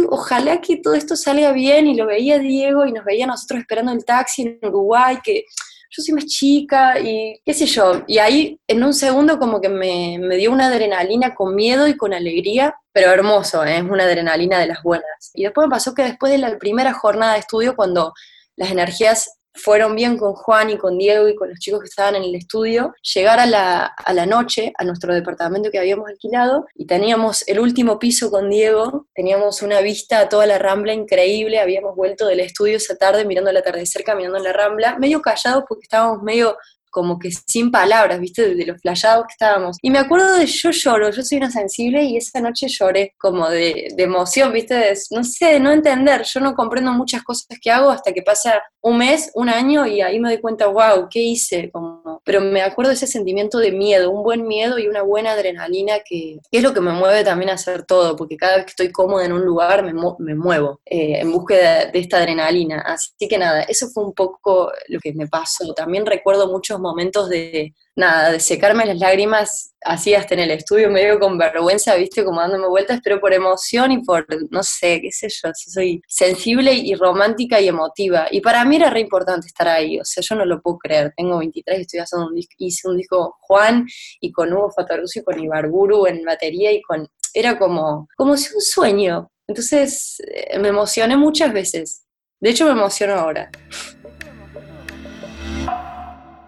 ojalá 0.10 0.62
que 0.62 0.78
todo 0.78 0.94
esto 0.94 1.16
salga 1.16 1.52
bien 1.52 1.88
y 1.88 1.96
lo 1.96 2.06
veía 2.06 2.38
Diego 2.38 2.86
y 2.86 2.92
nos 2.92 3.06
veía 3.06 3.26
nosotros 3.26 3.62
esperando 3.62 3.92
el 3.92 4.06
taxi 4.06 4.44
en 4.44 4.60
Uruguay, 4.62 5.18
que 5.24 5.46
yo 5.89 6.03
soy 6.03 6.13
más 6.13 6.25
chica 6.25 7.00
y 7.00 7.41
qué 7.44 7.53
sé 7.53 7.65
yo. 7.65 8.03
Y 8.07 8.19
ahí 8.19 8.59
en 8.68 8.83
un 8.83 8.94
segundo 8.94 9.39
como 9.39 9.59
que 9.59 9.69
me, 9.69 10.18
me 10.19 10.38
dio 10.38 10.51
una 10.51 10.68
adrenalina 10.68 11.33
con 11.33 11.56
miedo 11.56 11.88
y 11.88 11.97
con 11.97 12.13
alegría, 12.13 12.75
pero 12.91 13.12
hermoso, 13.12 13.63
¿eh? 13.65 13.77
es 13.77 13.83
una 13.83 14.03
adrenalina 14.03 14.59
de 14.59 14.68
las 14.68 14.83
buenas. 14.83 15.31
Y 15.33 15.44
después 15.44 15.68
me 15.68 15.71
pasó 15.71 15.94
que 15.94 16.03
después 16.03 16.31
de 16.31 16.38
la 16.38 16.57
primera 16.57 16.94
jornada 16.94 17.33
de 17.33 17.39
estudio, 17.39 17.75
cuando 17.75 18.13
las 18.56 18.71
energías 18.71 19.38
fueron 19.54 19.96
bien 19.96 20.18
con 20.18 20.34
Juan 20.34 20.69
y 20.69 20.78
con 20.78 20.98
Diego 20.98 21.28
y 21.28 21.36
con 21.36 21.50
los 21.50 21.60
chicos 21.60 21.81
que 21.81 21.88
estaban 21.88 22.16
en 22.16 22.24
el 22.24 22.36
estudio, 22.36 22.94
llegar 23.13 23.40
a 23.40 23.46
la, 23.46 23.86
a 23.86 24.13
la 24.13 24.25
noche 24.25 24.74
a 24.78 24.84
nuestro 24.84 25.13
departamento 25.13 25.72
que 25.72 25.80
habíamos 25.80 26.07
alquilado 26.10 26.68
y 26.75 26.86
teníamos 26.86 27.48
el 27.48 27.60
último 27.60 28.00
piso 28.00 28.31
con 28.31 28.50
Diego, 28.50 29.07
teníamos 29.13 29.62
una 29.62 29.81
vista 29.81 30.19
a 30.19 30.30
toda 30.30 30.46
la 30.46 30.57
rambla 30.57 30.94
increíble, 30.94 31.60
habíamos 31.60 31.96
vuelto 31.96 32.28
del 32.28 32.40
estudio 32.40 32.78
esa 32.78 32.96
tarde 32.96 33.25
mirando 33.25 33.50
el 33.50 33.57
atardecer, 33.57 34.04
caminando 34.04 34.38
en 34.38 34.44
la 34.44 34.54
rambla, 34.54 34.98
medio 34.98 35.22
callados 35.22 35.63
porque 35.68 35.84
estábamos 35.84 36.22
medio 36.24 36.58
como 36.89 37.19
que 37.19 37.31
sin 37.31 37.72
palabras, 37.72 38.19
¿viste? 38.19 38.55
De, 38.55 38.65
los 38.65 38.81
flayados 38.81 39.25
que 39.27 39.34
estábamos. 39.34 39.77
Y 39.81 39.89
me 39.89 40.00
acuerdo 40.00 40.36
de 40.36 40.46
yo 40.46 40.72
lloro, 40.72 41.12
yo 41.12 41.24
soy 41.24 41.38
una 41.38 41.51
sensible 41.51 42.03
y 42.03 42.17
esa 42.17 42.41
noche 42.41 42.67
lloré 42.67 43.13
como 43.17 43.50
de, 43.50 43.89
de 43.96 44.03
emoción, 44.03 44.51
¿viste? 44.53 44.93
no 45.12 45.24
sé, 45.24 45.53
de 45.53 45.60
no 45.60 45.72
entender, 45.72 46.24
yo 46.24 46.39
no 46.39 46.53
comprendo 46.53 46.91
muchas 46.91 47.24
cosas 47.24 47.48
que 47.62 47.72
hago 47.72 47.89
hasta 47.89 48.12
que 48.12 48.22
pasa 48.22 48.62
un 48.81 48.98
mes, 48.98 49.31
un 49.36 49.50
año 49.50 49.86
y 49.86 50.01
ahí 50.01 50.19
me 50.19 50.29
doy 50.29 50.41
cuenta, 50.41 50.67
wow, 50.67 51.08
¿qué 51.10 51.19
hice? 51.19 51.69
Como, 51.72 51.99
pero 52.24 52.42
me 52.42 52.62
acuerdo 52.62 52.90
de 52.90 52.96
ese 52.96 53.08
sentimiento 53.08 53.58
de 53.58 53.72
miedo, 53.72 54.12
un 54.12 54.24
buen 54.24 54.48
miedo 54.48 54.80
y 54.80 54.88
una 54.88 55.02
buena 55.02 55.32
adrenalina 55.32 56.00
que, 56.00 56.40
es 56.52 56.64
lo 56.64 56.74
que 56.74 56.82
me 56.82 56.92
mueve 56.92 57.24
también 57.24 57.50
a 57.50 57.54
hacer 57.54 57.84
todo, 57.86 58.16
porque 58.16 58.38
cada 58.38 58.58
vez 58.58 58.66
que 58.66 58.72
estoy 58.72 58.92
cómoda 58.92 59.26
en 59.26 59.34
un 59.34 59.46
lugar 59.46 59.84
me, 59.84 59.94
me 60.20 60.36
muevo 60.36 60.82
eh, 60.86 61.20
en 61.20 61.32
búsqueda 61.32 61.86
de 61.86 62.00
esta 62.00 62.18
adrenalina. 62.18 62.82
Así 62.82 63.28
que 63.28 63.38
nada, 63.38 63.62
eso 63.64 63.88
fue 63.94 64.04
un 64.04 64.14
poco 64.14 64.72
lo 64.88 65.00
que 65.00 65.14
me 65.14 65.28
pasó. 65.28 65.74
También 65.74 66.06
recuerdo 66.06 66.48
muchos 66.52 66.80
momentos 66.80 67.30
de, 67.30 67.74
nada, 68.00 68.32
de 68.32 68.39
secarme 68.39 68.86
las 68.86 68.98
lágrimas 68.98 69.75
así 69.82 70.13
hasta 70.13 70.34
en 70.34 70.39
el 70.39 70.51
estudio, 70.51 70.89
medio 70.89 71.20
con 71.20 71.38
vergüenza, 71.38 71.96
viste, 71.96 72.24
como 72.24 72.41
dándome 72.41 72.68
vueltas, 72.68 73.01
pero 73.03 73.20
por 73.20 73.34
emoción 73.34 73.91
y 73.91 74.03
por, 74.03 74.25
no 74.50 74.63
sé, 74.63 75.01
qué 75.01 75.12
sé 75.12 75.27
yo, 75.29 75.51
soy 75.53 76.01
sensible 76.08 76.74
y 76.74 76.96
romántica 76.96 77.60
y 77.60 77.68
emotiva. 77.68 78.27
Y 78.32 78.41
para 78.41 78.63
mí 78.65 78.77
era 78.77 78.89
re 78.89 79.01
importante 79.01 79.48
estar 79.48 79.68
ahí, 79.68 80.00
o 80.00 80.06
sea, 80.06 80.24
yo 80.27 80.36
no 80.36 80.46
lo 80.46 80.62
puedo 80.62 80.77
creer. 80.77 81.13
Tengo 81.15 81.38
23 81.38 81.77
y 81.77 81.82
estoy 81.82 82.00
haciendo 82.00 82.27
un 82.27 82.36
disco, 82.36 82.53
hice 82.58 82.88
un 82.88 82.98
disco 82.98 83.36
Juan 83.41 83.86
y 84.22 84.32
con 84.32 84.51
Hugo 84.51 84.72
Fataruzzi 84.72 85.20
y 85.20 85.24
con 85.24 85.39
Ibarburu 85.39 86.08
en 86.08 86.24
batería 86.24 86.72
y 86.72 86.82
con, 86.82 87.08
era 87.34 87.60
como, 87.60 88.08
como 88.15 88.38
si 88.38 88.53
un 88.56 88.62
sueño. 88.62 89.29
Entonces 89.48 90.22
eh, 90.25 90.58
me 90.58 90.70
emocioné 90.70 91.18
muchas 91.18 91.51
veces. 91.51 92.06
De 92.39 92.51
hecho, 92.51 92.65
me 92.65 92.72
emociono 92.72 93.15
ahora. 93.15 93.51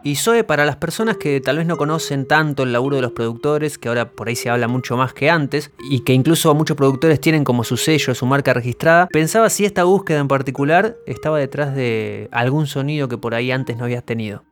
Y 0.03 0.15
Zoe, 0.15 0.43
para 0.43 0.65
las 0.65 0.77
personas 0.77 1.17
que 1.17 1.41
tal 1.41 1.57
vez 1.57 1.67
no 1.67 1.77
conocen 1.77 2.25
tanto 2.27 2.63
el 2.63 2.73
laburo 2.73 2.95
de 2.95 3.03
los 3.03 3.11
productores, 3.11 3.77
que 3.77 3.87
ahora 3.87 4.09
por 4.09 4.29
ahí 4.29 4.35
se 4.35 4.49
habla 4.49 4.67
mucho 4.67 4.97
más 4.97 5.13
que 5.13 5.29
antes, 5.29 5.71
y 5.89 5.99
que 5.99 6.13
incluso 6.13 6.53
muchos 6.55 6.75
productores 6.75 7.19
tienen 7.21 7.43
como 7.43 7.63
su 7.63 7.77
sello, 7.77 8.15
su 8.15 8.25
marca 8.25 8.53
registrada, 8.53 9.07
pensaba 9.07 9.49
si 9.49 9.65
esta 9.65 9.83
búsqueda 9.83 10.19
en 10.19 10.27
particular 10.27 10.97
estaba 11.05 11.37
detrás 11.37 11.75
de 11.75 12.29
algún 12.31 12.65
sonido 12.65 13.07
que 13.07 13.17
por 13.17 13.35
ahí 13.35 13.51
antes 13.51 13.77
no 13.77 13.83
habías 13.83 14.03
tenido. 14.03 14.43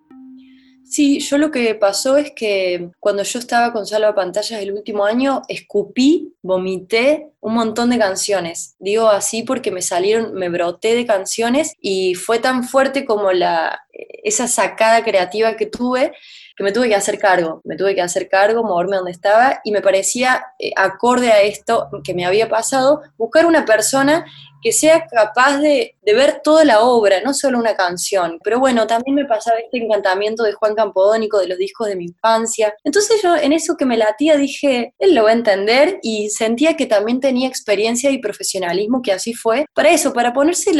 Sí, 0.89 1.19
yo 1.19 1.37
lo 1.37 1.51
que 1.51 1.75
pasó 1.75 2.17
es 2.17 2.31
que 2.31 2.89
cuando 2.99 3.21
yo 3.21 3.37
estaba 3.37 3.71
con 3.71 3.85
Salva 3.85 4.15
Pantallas 4.15 4.59
el 4.59 4.73
último 4.73 5.05
año, 5.05 5.43
escupí, 5.47 6.33
vomité 6.41 7.29
un 7.41 7.53
montón 7.53 7.91
de 7.91 7.99
canciones. 7.99 8.75
Digo 8.79 9.07
así 9.07 9.43
porque 9.43 9.69
me 9.69 9.83
salieron, 9.83 10.33
me 10.33 10.49
broté 10.49 10.95
de 10.95 11.05
canciones 11.05 11.75
y 11.79 12.15
fue 12.15 12.39
tan 12.39 12.63
fuerte 12.63 13.05
como 13.05 13.31
la, 13.31 13.85
esa 13.91 14.47
sacada 14.47 15.03
creativa 15.03 15.55
que 15.55 15.67
tuve 15.67 16.11
que 16.59 16.63
me 16.65 16.73
tuve 16.73 16.89
que 16.89 16.95
hacer 16.95 17.17
cargo, 17.19 17.61
me 17.63 17.77
tuve 17.77 17.95
que 17.95 18.01
hacer 18.01 18.27
cargo, 18.27 18.63
moverme 18.63 18.97
donde 18.97 19.11
estaba 19.11 19.61
y 19.63 19.71
me 19.71 19.81
parecía 19.81 20.43
eh, 20.59 20.73
acorde 20.75 21.31
a 21.31 21.41
esto 21.41 21.87
que 22.03 22.13
me 22.13 22.25
había 22.25 22.49
pasado, 22.49 23.01
buscar 23.17 23.45
una 23.45 23.63
persona 23.63 24.25
que 24.61 24.71
sea 24.71 25.05
capaz 25.07 25.57
de, 25.57 25.95
ver 26.11 26.41
toda 26.43 26.65
la 26.65 26.81
obra, 26.81 27.21
no 27.23 27.35
solo 27.35 27.59
una 27.59 27.75
canción. 27.75 28.39
Pero 28.43 28.59
bueno, 28.59 28.87
también 28.87 29.13
me 29.13 29.25
pasaba 29.25 29.59
este 29.59 29.77
encantamiento 29.77 30.41
de 30.41 30.53
Juan 30.53 30.73
Campodónico, 30.73 31.37
de 31.37 31.47
los 31.47 31.59
discos 31.59 31.87
de 31.87 31.95
mi 31.95 32.05
infancia. 32.05 32.73
Entonces 32.83 33.21
yo 33.21 33.35
en 33.35 33.53
eso 33.53 33.77
que 33.77 33.85
me 33.85 33.95
latía 33.95 34.35
dije, 34.35 34.95
él 34.97 35.13
lo 35.13 35.25
va 35.25 35.29
a 35.29 35.33
entender 35.33 35.99
y 36.01 36.31
sentía 36.31 36.75
que 36.75 36.87
también 36.87 37.19
tenía 37.19 37.47
experiencia 37.47 38.09
y 38.09 38.17
profesionalismo, 38.17 39.03
que 39.03 39.11
así 39.11 39.35
fue, 39.35 39.67
para 39.75 39.91
eso, 39.91 40.11
para 40.11 40.33
ponerse 40.33 40.71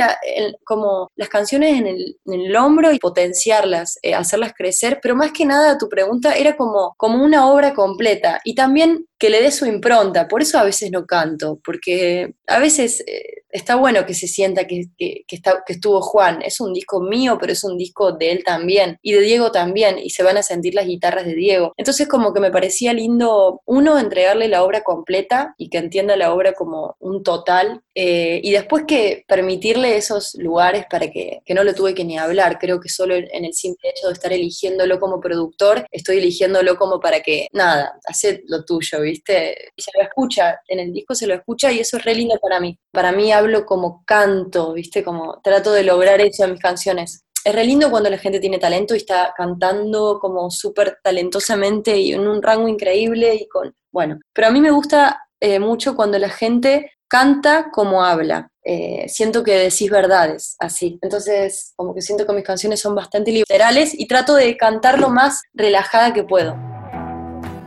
como 0.64 1.12
las 1.16 1.30
canciones 1.30 1.80
en 1.80 1.86
el, 1.86 2.56
hombro 2.56 2.92
y 2.92 2.98
potenciarlas, 2.98 4.00
eh, 4.02 4.16
hacerlas 4.16 4.54
crecer. 4.58 5.00
Pero 5.00 5.16
más 5.16 5.32
que 5.32 5.46
nada 5.46 5.78
tu 5.78 5.88
pregunta 5.88 6.34
era 6.34 6.58
como, 6.58 6.96
como 6.98 7.24
una 7.24 7.48
obra 7.52 7.76
completa 7.76 8.42
y 8.44 8.56
también 8.56 9.06
que 9.20 9.30
le 9.30 9.42
dé 9.42 9.52
su 9.52 9.66
impronta. 9.66 10.28
Por 10.28 10.42
eso 10.42 10.58
a 10.58 10.64
veces 10.64 10.92
no 10.92 11.06
canto, 11.06 11.60
porque 11.64 12.34
a 12.48 12.60
veces... 12.60 13.02
Eh, 13.06 13.40
está 13.52 13.76
bueno 13.76 14.06
que 14.06 14.14
se 14.14 14.28
sienta 14.28 14.66
que, 14.66 14.86
está, 15.28 15.64
que 15.66 15.74
estuvo 15.74 16.02
Juan. 16.02 16.42
Es 16.44 16.60
un 16.60 16.74
disco 16.74 17.02
mío, 17.02 17.38
pero 17.40 17.54
es 17.54 17.64
un 17.64 17.78
disco 17.78 18.12
de 18.12 18.32
él 18.32 18.44
también. 18.44 18.98
Y 19.02 19.14
de 19.14 19.22
Diego 19.22 19.52
también. 19.52 19.98
Y 20.00 20.12
se 20.12 20.24
van 20.24 20.38
a 20.38 20.44
sentir 20.44 20.76
las 20.76 20.86
guitarras 20.86 21.26
de 21.26 21.36
Diego. 21.36 21.74
Entonces 21.78 22.08
como 22.08 22.34
que 22.34 22.40
me 22.40 22.52
parecía 22.52 22.94
lindo, 22.94 23.62
uno, 23.66 24.00
entregarle 24.00 24.48
la 24.48 24.64
obra 24.64 24.82
completa 24.82 25.56
y 25.58 25.70
que 25.70 25.80
entienda 25.80 26.16
la 26.16 26.34
obra 26.34 26.54
como 26.54 26.96
un 27.00 27.24
total. 27.24 27.82
Eh, 27.96 28.40
y 28.44 28.52
después 28.52 28.84
que 28.88 29.24
permitirle 29.28 29.98
esos 29.98 30.36
lugares 30.36 30.86
para 30.90 31.12
que, 31.12 31.42
que 31.46 31.54
no 31.54 31.64
lo 31.64 31.74
tuve 31.74 31.96
que 31.96 32.06
ni 32.06 32.18
hablar. 32.18 32.60
Creo 32.60 32.80
que 32.80 32.90
solo 32.90 33.16
en 33.16 33.46
el 33.46 33.54
simple 33.54 33.90
hecho 33.90 34.08
de 34.08 34.14
estar 34.14 34.32
eligiéndolo 34.32 35.00
como 35.00 35.20
productor, 35.20 35.86
estoy 35.92 36.18
eligiéndolo 36.18 36.78
como 36.78 37.00
para 37.00 37.22
que, 37.22 37.48
nada, 37.52 38.00
hace 38.06 38.44
lo 38.48 38.64
tuyo, 38.64 39.04
Y 39.12 39.82
se 39.82 39.92
lo 39.96 40.04
escucha, 40.04 40.60
en 40.68 40.80
el 40.80 40.94
disco 40.94 41.16
se 41.16 41.28
lo 41.28 41.34
escucha 41.34 41.72
y 41.72 41.80
eso 41.80 41.98
es 41.98 42.06
re 42.06 42.16
lindo 42.16 42.38
para 42.42 42.60
mí. 42.60 42.78
Para 42.92 43.12
mí 43.12 43.32
hablo 43.32 43.66
como 43.66 44.04
canto, 44.06 44.74
¿viste? 44.74 45.04
Como 45.04 45.40
trato 45.42 45.72
de 45.72 45.84
lograr 45.84 46.22
eso 46.22 46.46
en 46.46 46.52
mis 46.54 46.62
canciones. 46.62 47.24
Es 47.44 47.56
re 47.56 47.64
lindo 47.64 47.90
cuando 47.90 48.10
la 48.10 48.18
gente 48.18 48.40
tiene 48.40 48.60
talento 48.60 48.94
y 48.94 48.98
está 48.98 49.34
cantando 49.36 50.20
como 50.20 50.52
súper 50.52 50.98
talentosamente 51.04 51.98
y 51.98 52.14
en 52.14 52.28
un 52.28 52.42
rango 52.42 52.68
increíble 52.68 53.36
y 53.36 53.48
con... 53.48 53.74
Bueno, 53.92 54.20
pero 54.34 54.48
a 54.48 54.52
mí 54.52 54.62
me 54.62 54.72
gusta 54.72 55.24
eh, 55.40 55.60
mucho 55.60 55.96
cuando 55.96 56.20
la 56.20 56.30
gente 56.30 56.92
canta 57.08 57.72
como 57.72 58.04
habla. 58.04 58.50
Eh, 58.64 59.06
siento 59.08 59.44
que 59.44 59.58
decís 59.58 59.90
verdades, 59.90 60.56
así. 60.60 61.00
Entonces, 61.02 61.74
como 61.76 61.96
que 61.96 62.02
siento 62.02 62.26
que 62.26 62.34
mis 62.34 62.44
canciones 62.44 62.80
son 62.80 62.94
bastante 62.94 63.32
literales 63.32 64.00
y 64.00 64.08
trato 64.08 64.36
de 64.36 64.56
cantar 64.58 65.00
lo 65.00 65.10
más 65.10 65.42
relajada 65.54 66.14
que 66.14 66.24
puedo. 66.24 66.56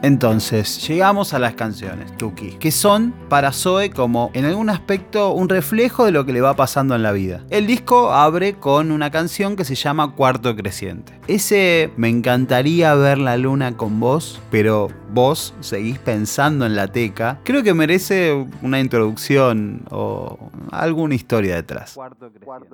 Entonces, 0.03 0.85
llegamos 0.89 1.33
a 1.33 1.39
las 1.39 1.55
canciones, 1.55 2.17
Tuki, 2.17 2.55
que 2.59 2.73
son 2.73 3.15
para 3.29 3.53
Zoe 3.53 3.91
como 3.91 4.33
en 4.35 4.45
algún 4.45 4.69
aspecto 4.69 5.31
un 5.31 5.49
reflejo 5.49 6.05
de 6.05 6.11
lo 6.11 6.27
que 6.27 6.33
le 6.33 6.41
va 6.41 6.57
pasando 6.57 6.97
en 6.97 7.05
la 7.05 7.13
vida. 7.13 7.45
El 7.51 7.69
disco 7.69 8.13
abre 8.13 8.55
con 8.55 8.91
una 8.91 9.13
canción 9.13 9.55
que 9.55 9.65
se 9.65 9.77
llama 9.77 10.17
Cuarto 10.17 10.57
Creciente. 10.57 11.21
Ese 11.29 11.93
me 11.97 12.09
encantaría 12.09 12.95
ver 12.95 13.19
la 13.19 13.37
luna 13.37 13.77
con 13.77 14.01
vos, 14.01 14.41
pero 14.51 14.89
vos 15.13 15.55
seguís 15.61 16.01
pensando 16.01 16.67
en 16.67 16.75
la 16.75 16.89
teca. 16.89 17.39
Creo 17.45 17.63
que 17.63 17.73
merece 17.73 18.45
una 18.61 18.81
introducción 18.81 19.85
o 19.93 20.51
alguna 20.73 21.15
historia 21.15 21.55
detrás. 21.55 21.97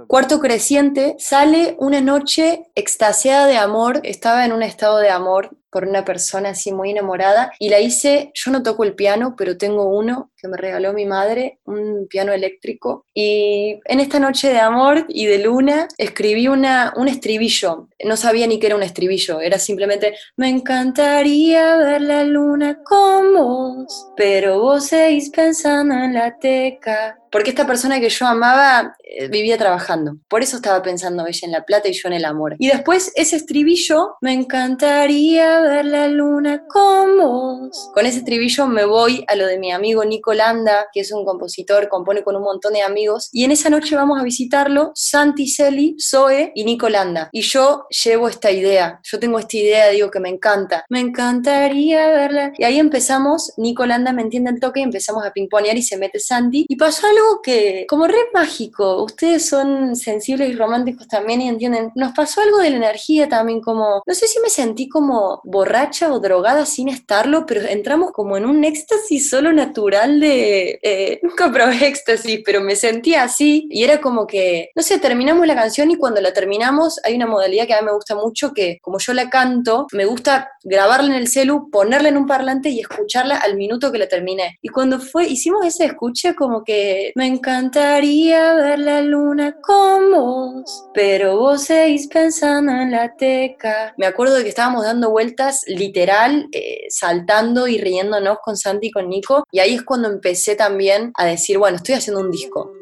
Cuarto 0.07 0.41
Creciente 0.41 1.15
sale 1.19 1.77
una 1.79 2.01
noche 2.01 2.71
extasiada 2.75 3.47
de 3.47 3.59
amor, 3.59 4.01
estaba 4.05 4.47
en 4.47 4.53
un 4.53 4.63
estado 4.63 4.97
de 4.97 5.11
amor 5.11 5.51
por 5.71 5.87
una 5.87 6.05
persona 6.05 6.51
así 6.51 6.73
muy 6.73 6.91
enamorada 6.91 7.53
y 7.59 7.69
la 7.69 7.81
hice, 7.81 8.31
yo 8.35 8.51
no 8.51 8.63
toco 8.63 8.85
el 8.85 8.95
piano, 8.95 9.35
pero 9.37 9.57
tengo 9.57 9.85
uno 9.85 10.31
que 10.37 10.49
me 10.49 10.57
regaló 10.57 10.93
mi 10.93 11.05
madre, 11.05 11.59
un 11.65 12.07
piano 12.09 12.33
eléctrico 12.33 13.05
y 13.13 13.81
en 13.85 14.01
esta 14.01 14.19
noche 14.19 14.49
de 14.49 14.59
amor 14.59 15.05
y 15.09 15.27
de 15.27 15.39
luna 15.39 15.89
escribí 15.99 16.49
una, 16.49 16.93
un 16.97 17.09
estribillo, 17.09 17.89
no 18.05 18.17
sabía 18.17 18.47
ni 18.47 18.59
que 18.59 18.67
era 18.67 18.77
un 18.77 18.83
estribillo, 18.83 19.41
era 19.41 19.59
simplemente 19.59 20.15
me 20.37 20.49
encantaría 20.49 21.77
ver 21.77 22.03
la 22.03 22.25
luna 22.25 22.83
con 22.85 23.35
vos, 23.35 24.11
pero 24.17 24.61
vos 24.61 24.87
seguís 24.87 25.31
pensando 25.31 25.95
en 25.95 26.15
la 26.15 26.39
teca 26.39 27.19
porque 27.31 27.51
esta 27.51 27.67
persona 27.67 28.01
que 28.01 28.09
yo 28.09 28.27
amaba 28.27 28.97
eh, 29.05 29.29
vivía 29.29 29.59
trabajando. 29.59 30.17
Por 30.29 30.43
eso 30.43 30.57
estaba 30.57 30.83
pensando 30.83 31.27
ella 31.27 31.41
en 31.47 31.53
la 31.53 31.65
plata 31.65 31.89
y 31.89 31.93
yo 31.93 32.09
en 32.09 32.15
el 32.15 32.25
amor. 32.25 32.57
Y 32.59 32.69
después 32.69 33.13
ese 33.15 33.37
estribillo, 33.37 34.17
me 34.21 34.33
encantaría 34.33 35.61
ver 35.61 35.85
la 35.85 36.09
luna 36.09 36.65
con 36.69 37.19
vos. 37.19 37.91
Con 37.95 38.07
ese 38.07 38.19
estribillo 38.19 38.67
me 38.67 38.85
voy 38.85 39.25
a 39.29 39.35
lo 39.35 39.47
de 39.47 39.59
mi 39.59 39.73
amigo 39.73 40.05
Nico 40.05 40.35
Landa, 40.35 40.87
que 40.93 41.01
es 41.01 41.13
un 41.13 41.25
compositor, 41.25 41.89
compone 41.89 42.23
con 42.23 42.37
un 42.37 42.43
montón 42.43 42.73
de 42.73 42.83
amigos. 42.83 43.29
Y 43.33 43.45
en 43.45 43.51
esa 43.51 43.71
noche 43.71 43.95
vamos 43.95 44.21
a 44.21 44.25
visitarlo 44.25 44.93
Santi 44.95 45.49
Celi, 45.49 45.97
Zoe 46.01 46.53
y 46.55 46.65
Nico 46.65 46.89
Landa. 46.89 47.29
Y 47.33 47.43
yo 47.43 47.87
llevo 48.05 48.29
esta 48.29 48.51
idea. 48.51 49.01
Yo 49.03 49.19
tengo 49.19 49.39
esta 49.39 49.57
idea, 49.57 49.89
digo 49.89 50.11
que 50.11 50.21
me 50.21 50.29
encanta. 50.29 50.85
Me 50.89 51.01
encantaría 51.01 52.09
verla. 52.11 52.53
Y 52.57 52.65
ahí 52.65 52.79
empezamos, 52.79 53.53
Nico 53.57 53.87
Landa 53.87 54.13
me 54.13 54.23
entiende 54.23 54.51
el 54.51 54.61
toque 54.61 54.79
empezamos 54.83 55.25
a 55.25 55.33
pingponear 55.33 55.77
y 55.77 55.83
se 55.83 55.97
mete 55.97 56.19
Santi. 56.19 56.67
Y 56.69 56.77
pasó 56.77 57.07
algo 57.19 57.43
que, 57.43 57.87
como 57.89 58.07
re 58.07 58.19
mágico, 58.33 59.03
ustedes 59.03 59.49
son 59.49 59.97
sensibles 59.97 60.51
y 60.51 60.55
románticos 60.55 61.09
también 61.09 61.41
y 61.41 61.49
entienden, 61.49 61.91
nos 61.95 62.13
pasó 62.13 62.41
algo 62.41 62.59
de 62.59 62.71
la 62.71 62.77
energía 62.77 63.29
también, 63.29 63.61
como, 63.61 64.03
no 64.05 64.15
sé 64.15 64.27
si 64.27 64.41
me 64.41 64.51
sentí 64.51 64.89
como 64.89 65.41
borracha 65.45 66.13
o 66.13 66.21
drogada 66.21 66.67
sin 66.67 66.89
estarlo, 66.89 67.47
pero 67.47 67.63
entramos 67.63 68.13
como 68.13 68.37
en 68.37 68.47
un 68.47 68.65
éxtasis 68.65 69.29
solo 69.29 69.53
natural 69.53 70.21
de, 70.21 70.79
eh, 70.83 71.21
nunca 71.23 71.51
probé 71.53 71.87
éxtasis, 71.87 72.41
pero 72.45 72.61
me 72.61 72.77
sentí 72.77 73.15
así 73.15 73.67
y 73.71 73.85
era 73.85 74.01
como 74.01 74.27
que, 74.27 74.71
no 74.75 74.83
sé, 74.83 74.99
terminamos 74.99 75.47
la 75.47 75.55
canción 75.55 75.91
y 75.91 75.97
cuando 75.97 76.21
la 76.21 76.33
terminamos 76.33 77.01
hay 77.05 77.15
una 77.15 77.27
modalidad 77.27 77.67
que 77.67 77.75
a 77.75 77.81
mí 77.81 77.87
me 77.87 77.93
gusta 77.93 78.15
mucho, 78.15 78.53
que 78.53 78.79
como 78.83 78.99
yo 78.99 79.13
la 79.13 79.31
canto, 79.31 79.87
me 79.93 80.05
gusta 80.05 80.51
grabarla 80.63 81.11
en 81.11 81.21
el 81.21 81.29
celu, 81.29 81.71
ponerla 81.71 82.09
en 82.09 82.17
un 82.17 82.27
parlante 82.27 82.69
y 82.71 82.81
escucharla 82.81 83.37
al 83.37 83.57
minuto 83.57 83.91
que 83.93 83.99
la 83.99 84.09
terminé. 84.09 84.59
Y 84.63 84.69
cuando 84.69 85.01
fue, 85.01 85.27
hicimos 85.27 85.65
esa 85.67 85.85
escucha 85.85 86.35
como 86.35 86.65
que 86.65 87.08
me 87.15 87.27
encantaría 87.27 88.55
ver 88.55 88.79
la 88.79 89.03
luna 89.03 89.57
con 89.61 90.11
vos, 90.11 90.89
pero 90.95 91.39
vos 91.39 91.65
seguís 91.65 92.07
pensando 92.09 92.73
en 92.73 92.91
la 92.91 93.15
teca. 93.17 93.95
Me 93.97 94.07
acuerdo 94.07 94.37
de 94.37 94.43
que 94.43 94.49
estábamos 94.51 94.85
dando 94.85 95.11
vueltas 95.11 95.63
literal, 95.67 96.49
eh, 96.53 96.87
saltando 96.91 97.69
y 97.69 97.79
riéndonos 97.79 98.39
con 98.43 98.57
Santi 98.57 98.89
y 98.89 98.91
con 98.91 99.09
Nico, 99.09 99.45
y 99.51 99.61
ahí 99.61 99.75
es 99.75 99.83
cuando 99.83 100.09
empecé 100.09 100.57
también 100.57 101.13
a 101.15 101.25
decir, 101.25 101.59
bueno, 101.59 101.77
estoy 101.77 101.95
haciendo 101.97 102.21
un 102.21 102.31
disco. 102.31 102.78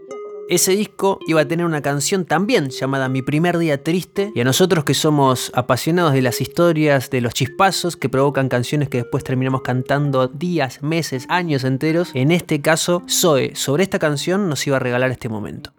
Ese 0.48 0.76
disco 0.76 1.18
iba 1.26 1.40
a 1.40 1.48
tener 1.48 1.66
una 1.66 1.82
canción 1.82 2.24
también 2.24 2.70
llamada 2.70 3.08
Mi 3.08 3.20
primer 3.20 3.58
día 3.58 3.82
triste 3.82 4.30
y 4.32 4.40
a 4.40 4.44
nosotros 4.44 4.84
que 4.84 4.94
somos 4.94 5.50
apasionados 5.54 6.12
de 6.12 6.22
las 6.22 6.40
historias, 6.40 7.10
de 7.10 7.20
los 7.20 7.34
chispazos 7.34 7.96
que 7.96 8.08
provocan 8.08 8.48
canciones 8.48 8.88
que 8.88 8.98
después 8.98 9.24
terminamos 9.24 9.62
cantando 9.62 10.28
días, 10.28 10.84
meses, 10.84 11.26
años 11.28 11.64
enteros, 11.64 12.12
en 12.14 12.30
este 12.30 12.60
caso 12.60 13.02
Zoe 13.10 13.56
sobre 13.56 13.82
esta 13.82 13.98
canción 13.98 14.48
nos 14.48 14.64
iba 14.68 14.76
a 14.76 14.80
regalar 14.80 15.10
este 15.10 15.28
momento. 15.28 15.72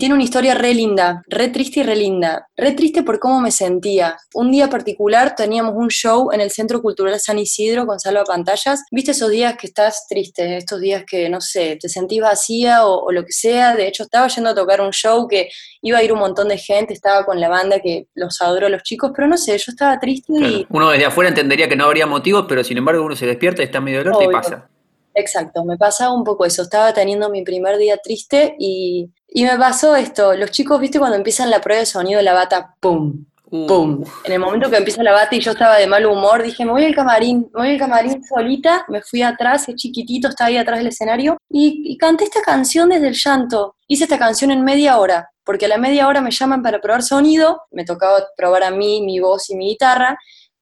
Tiene 0.00 0.14
una 0.14 0.24
historia 0.24 0.54
re 0.54 0.72
linda, 0.72 1.22
re 1.26 1.48
triste 1.48 1.80
y 1.80 1.82
re 1.82 1.94
linda. 1.94 2.48
Re 2.56 2.72
triste 2.72 3.02
por 3.02 3.20
cómo 3.20 3.38
me 3.38 3.50
sentía. 3.50 4.16
Un 4.32 4.50
día 4.50 4.70
particular 4.70 5.34
teníamos 5.36 5.74
un 5.76 5.88
show 5.90 6.32
en 6.32 6.40
el 6.40 6.50
Centro 6.50 6.80
Cultural 6.80 7.20
San 7.20 7.38
Isidro 7.38 7.86
con 7.86 8.00
Salva 8.00 8.24
Pantallas. 8.24 8.82
¿Viste 8.90 9.10
esos 9.10 9.30
días 9.30 9.58
que 9.58 9.66
estás 9.66 10.06
triste? 10.08 10.56
Estos 10.56 10.80
días 10.80 11.04
que, 11.06 11.28
no 11.28 11.42
sé, 11.42 11.76
te 11.78 11.90
sentís 11.90 12.22
vacía 12.22 12.86
o, 12.86 13.12
lo 13.12 13.26
que 13.26 13.32
sea. 13.32 13.76
De 13.76 13.86
hecho, 13.86 14.04
estaba 14.04 14.26
yendo 14.28 14.48
a 14.48 14.54
tocar 14.54 14.80
un 14.80 14.90
show 14.90 15.28
que 15.28 15.50
iba 15.82 15.98
a 15.98 16.02
ir 16.02 16.14
un 16.14 16.20
montón 16.20 16.48
de 16.48 16.56
gente, 16.56 16.94
estaba 16.94 17.26
con 17.26 17.38
la 17.38 17.50
banda 17.50 17.80
que 17.80 18.06
los 18.14 18.40
adoro 18.40 18.70
los 18.70 18.82
chicos, 18.82 19.12
pero 19.14 19.28
no 19.28 19.36
sé, 19.36 19.58
yo 19.58 19.70
estaba 19.70 20.00
triste 20.00 20.32
y... 20.32 20.66
Uno 20.70 20.88
desde 20.88 21.04
afuera 21.04 21.28
entendería 21.28 21.68
que 21.68 21.76
no 21.76 21.84
habría 21.84 22.06
motivos, 22.06 22.46
pero 22.48 22.64
sin 22.64 22.78
embargo 22.78 23.04
uno 23.04 23.16
se 23.16 23.26
despierta 23.26 23.60
y 23.60 23.66
está 23.66 23.82
medio 23.82 24.00
alerta 24.00 24.24
y 24.24 24.28
pasa. 24.28 24.70
Exacto, 25.14 25.64
me 25.64 25.76
pasaba 25.76 26.14
un 26.14 26.24
poco 26.24 26.46
eso. 26.46 26.62
Estaba 26.62 26.94
teniendo 26.94 27.28
mi 27.28 27.42
primer 27.42 27.76
día 27.76 27.98
triste 27.98 28.54
y 28.58 29.10
y 29.32 29.44
me 29.44 29.56
pasó 29.56 29.96
esto, 29.96 30.34
los 30.34 30.50
chicos, 30.50 30.80
viste, 30.80 30.98
cuando 30.98 31.16
empiezan 31.16 31.50
la 31.50 31.60
prueba 31.60 31.80
de 31.80 31.86
sonido, 31.86 32.20
la 32.22 32.34
bata, 32.34 32.74
¡pum! 32.80 33.24
Uh. 33.52 33.66
¡Pum! 33.66 34.04
En 34.24 34.32
el 34.32 34.38
momento 34.38 34.70
que 34.70 34.76
empieza 34.76 35.02
la 35.02 35.12
bata 35.12 35.34
y 35.34 35.40
yo 35.40 35.52
estaba 35.52 35.76
de 35.76 35.86
mal 35.86 36.06
humor, 36.06 36.42
dije, 36.42 36.64
me 36.64 36.72
voy 36.72 36.84
al 36.84 36.94
camarín, 36.94 37.50
me 37.52 37.60
voy 37.62 37.70
al 37.72 37.78
camarín 37.78 38.22
solita, 38.24 38.84
me 38.88 39.02
fui 39.02 39.22
atrás, 39.22 39.68
es 39.68 39.74
chiquitito, 39.74 40.28
estaba 40.28 40.48
ahí 40.48 40.56
atrás 40.56 40.78
del 40.78 40.88
escenario, 40.88 41.36
y, 41.48 41.82
y 41.84 41.96
canté 41.98 42.24
esta 42.24 42.42
canción 42.42 42.90
desde 42.90 43.08
el 43.08 43.14
llanto. 43.14 43.76
Hice 43.88 44.04
esta 44.04 44.18
canción 44.18 44.50
en 44.50 44.62
media 44.62 44.98
hora, 44.98 45.30
porque 45.44 45.66
a 45.66 45.68
la 45.68 45.78
media 45.78 46.06
hora 46.06 46.20
me 46.20 46.30
llaman 46.30 46.62
para 46.62 46.80
probar 46.80 47.02
sonido, 47.02 47.62
me 47.72 47.84
tocaba 47.84 48.24
probar 48.36 48.62
a 48.62 48.70
mí, 48.70 49.02
mi 49.02 49.18
voz 49.18 49.50
y 49.50 49.56
mi 49.56 49.70
guitarra, 49.70 50.16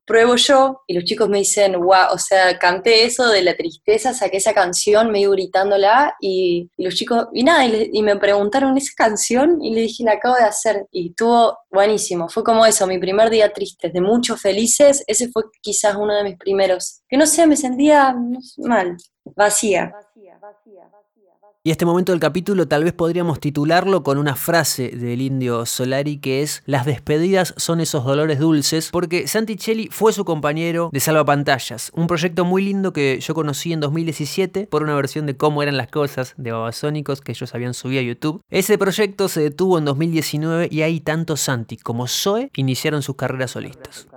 pruebo 0.08 0.34
yo 0.36 0.82
y 0.86 0.94
los 0.94 1.04
chicos 1.04 1.28
me 1.28 1.38
dicen, 1.38 1.74
wow, 1.74 2.12
o 2.12 2.18
sea, 2.18 2.58
canté 2.58 3.04
eso 3.04 3.28
de 3.28 3.42
la 3.42 3.54
tristeza, 3.54 4.14
saqué 4.14 4.38
esa 4.38 4.54
canción 4.54 5.12
medio 5.12 5.30
gritándola 5.32 6.16
y, 6.20 6.70
y 6.76 6.84
los 6.84 6.94
chicos, 6.94 7.28
y 7.32 7.44
nada, 7.44 7.66
y, 7.66 7.90
y 7.92 8.02
me 8.02 8.16
preguntaron 8.16 8.76
esa 8.76 8.92
canción 8.96 9.62
y 9.62 9.74
le 9.74 9.82
dije, 9.82 10.02
la 10.02 10.12
acabo 10.12 10.36
de 10.36 10.44
hacer 10.44 10.86
y 10.90 11.10
estuvo 11.10 11.58
buenísimo, 11.70 12.28
fue 12.28 12.42
como 12.42 12.64
eso, 12.64 12.86
mi 12.86 12.98
primer 12.98 13.28
día 13.28 13.52
triste, 13.52 13.90
de 13.90 14.00
muchos 14.00 14.40
felices, 14.40 15.04
ese 15.06 15.28
fue 15.28 15.44
quizás 15.60 15.94
uno 15.94 16.16
de 16.16 16.24
mis 16.24 16.38
primeros, 16.38 17.02
que 17.08 17.18
no 17.18 17.26
sé, 17.26 17.46
me 17.46 17.56
sentía 17.56 18.12
no 18.12 18.40
sé, 18.40 18.62
mal, 18.62 18.96
vacía. 19.36 19.92
Y 21.68 21.70
este 21.70 21.84
momento 21.84 22.12
del 22.12 22.18
capítulo 22.18 22.66
tal 22.66 22.82
vez 22.84 22.94
podríamos 22.94 23.40
titularlo 23.40 24.02
con 24.02 24.16
una 24.16 24.36
frase 24.36 24.88
del 24.88 25.20
indio 25.20 25.66
Solari 25.66 26.16
que 26.16 26.40
es 26.40 26.62
Las 26.64 26.86
despedidas 26.86 27.52
son 27.58 27.82
esos 27.82 28.06
dolores 28.06 28.38
dulces, 28.38 28.88
porque 28.90 29.28
Santicelli 29.28 29.88
fue 29.90 30.14
su 30.14 30.24
compañero 30.24 30.88
de 30.94 31.00
Salvapantallas, 31.00 31.92
un 31.94 32.06
proyecto 32.06 32.46
muy 32.46 32.64
lindo 32.64 32.94
que 32.94 33.20
yo 33.20 33.34
conocí 33.34 33.74
en 33.74 33.80
2017 33.80 34.66
por 34.66 34.82
una 34.82 34.94
versión 34.94 35.26
de 35.26 35.36
cómo 35.36 35.62
eran 35.62 35.76
las 35.76 35.88
cosas 35.88 36.32
de 36.38 36.52
Babasónicos 36.52 37.20
que 37.20 37.32
ellos 37.32 37.54
habían 37.54 37.74
subido 37.74 38.00
a 38.00 38.04
YouTube. 38.04 38.40
Ese 38.48 38.78
proyecto 38.78 39.28
se 39.28 39.42
detuvo 39.42 39.76
en 39.76 39.84
2019 39.84 40.68
y 40.70 40.80
ahí 40.80 41.00
tanto 41.00 41.36
Santi 41.36 41.76
como 41.76 42.08
Zoe 42.08 42.50
iniciaron 42.56 43.02
sus 43.02 43.16
carreras 43.16 43.50
solistas. 43.50 44.08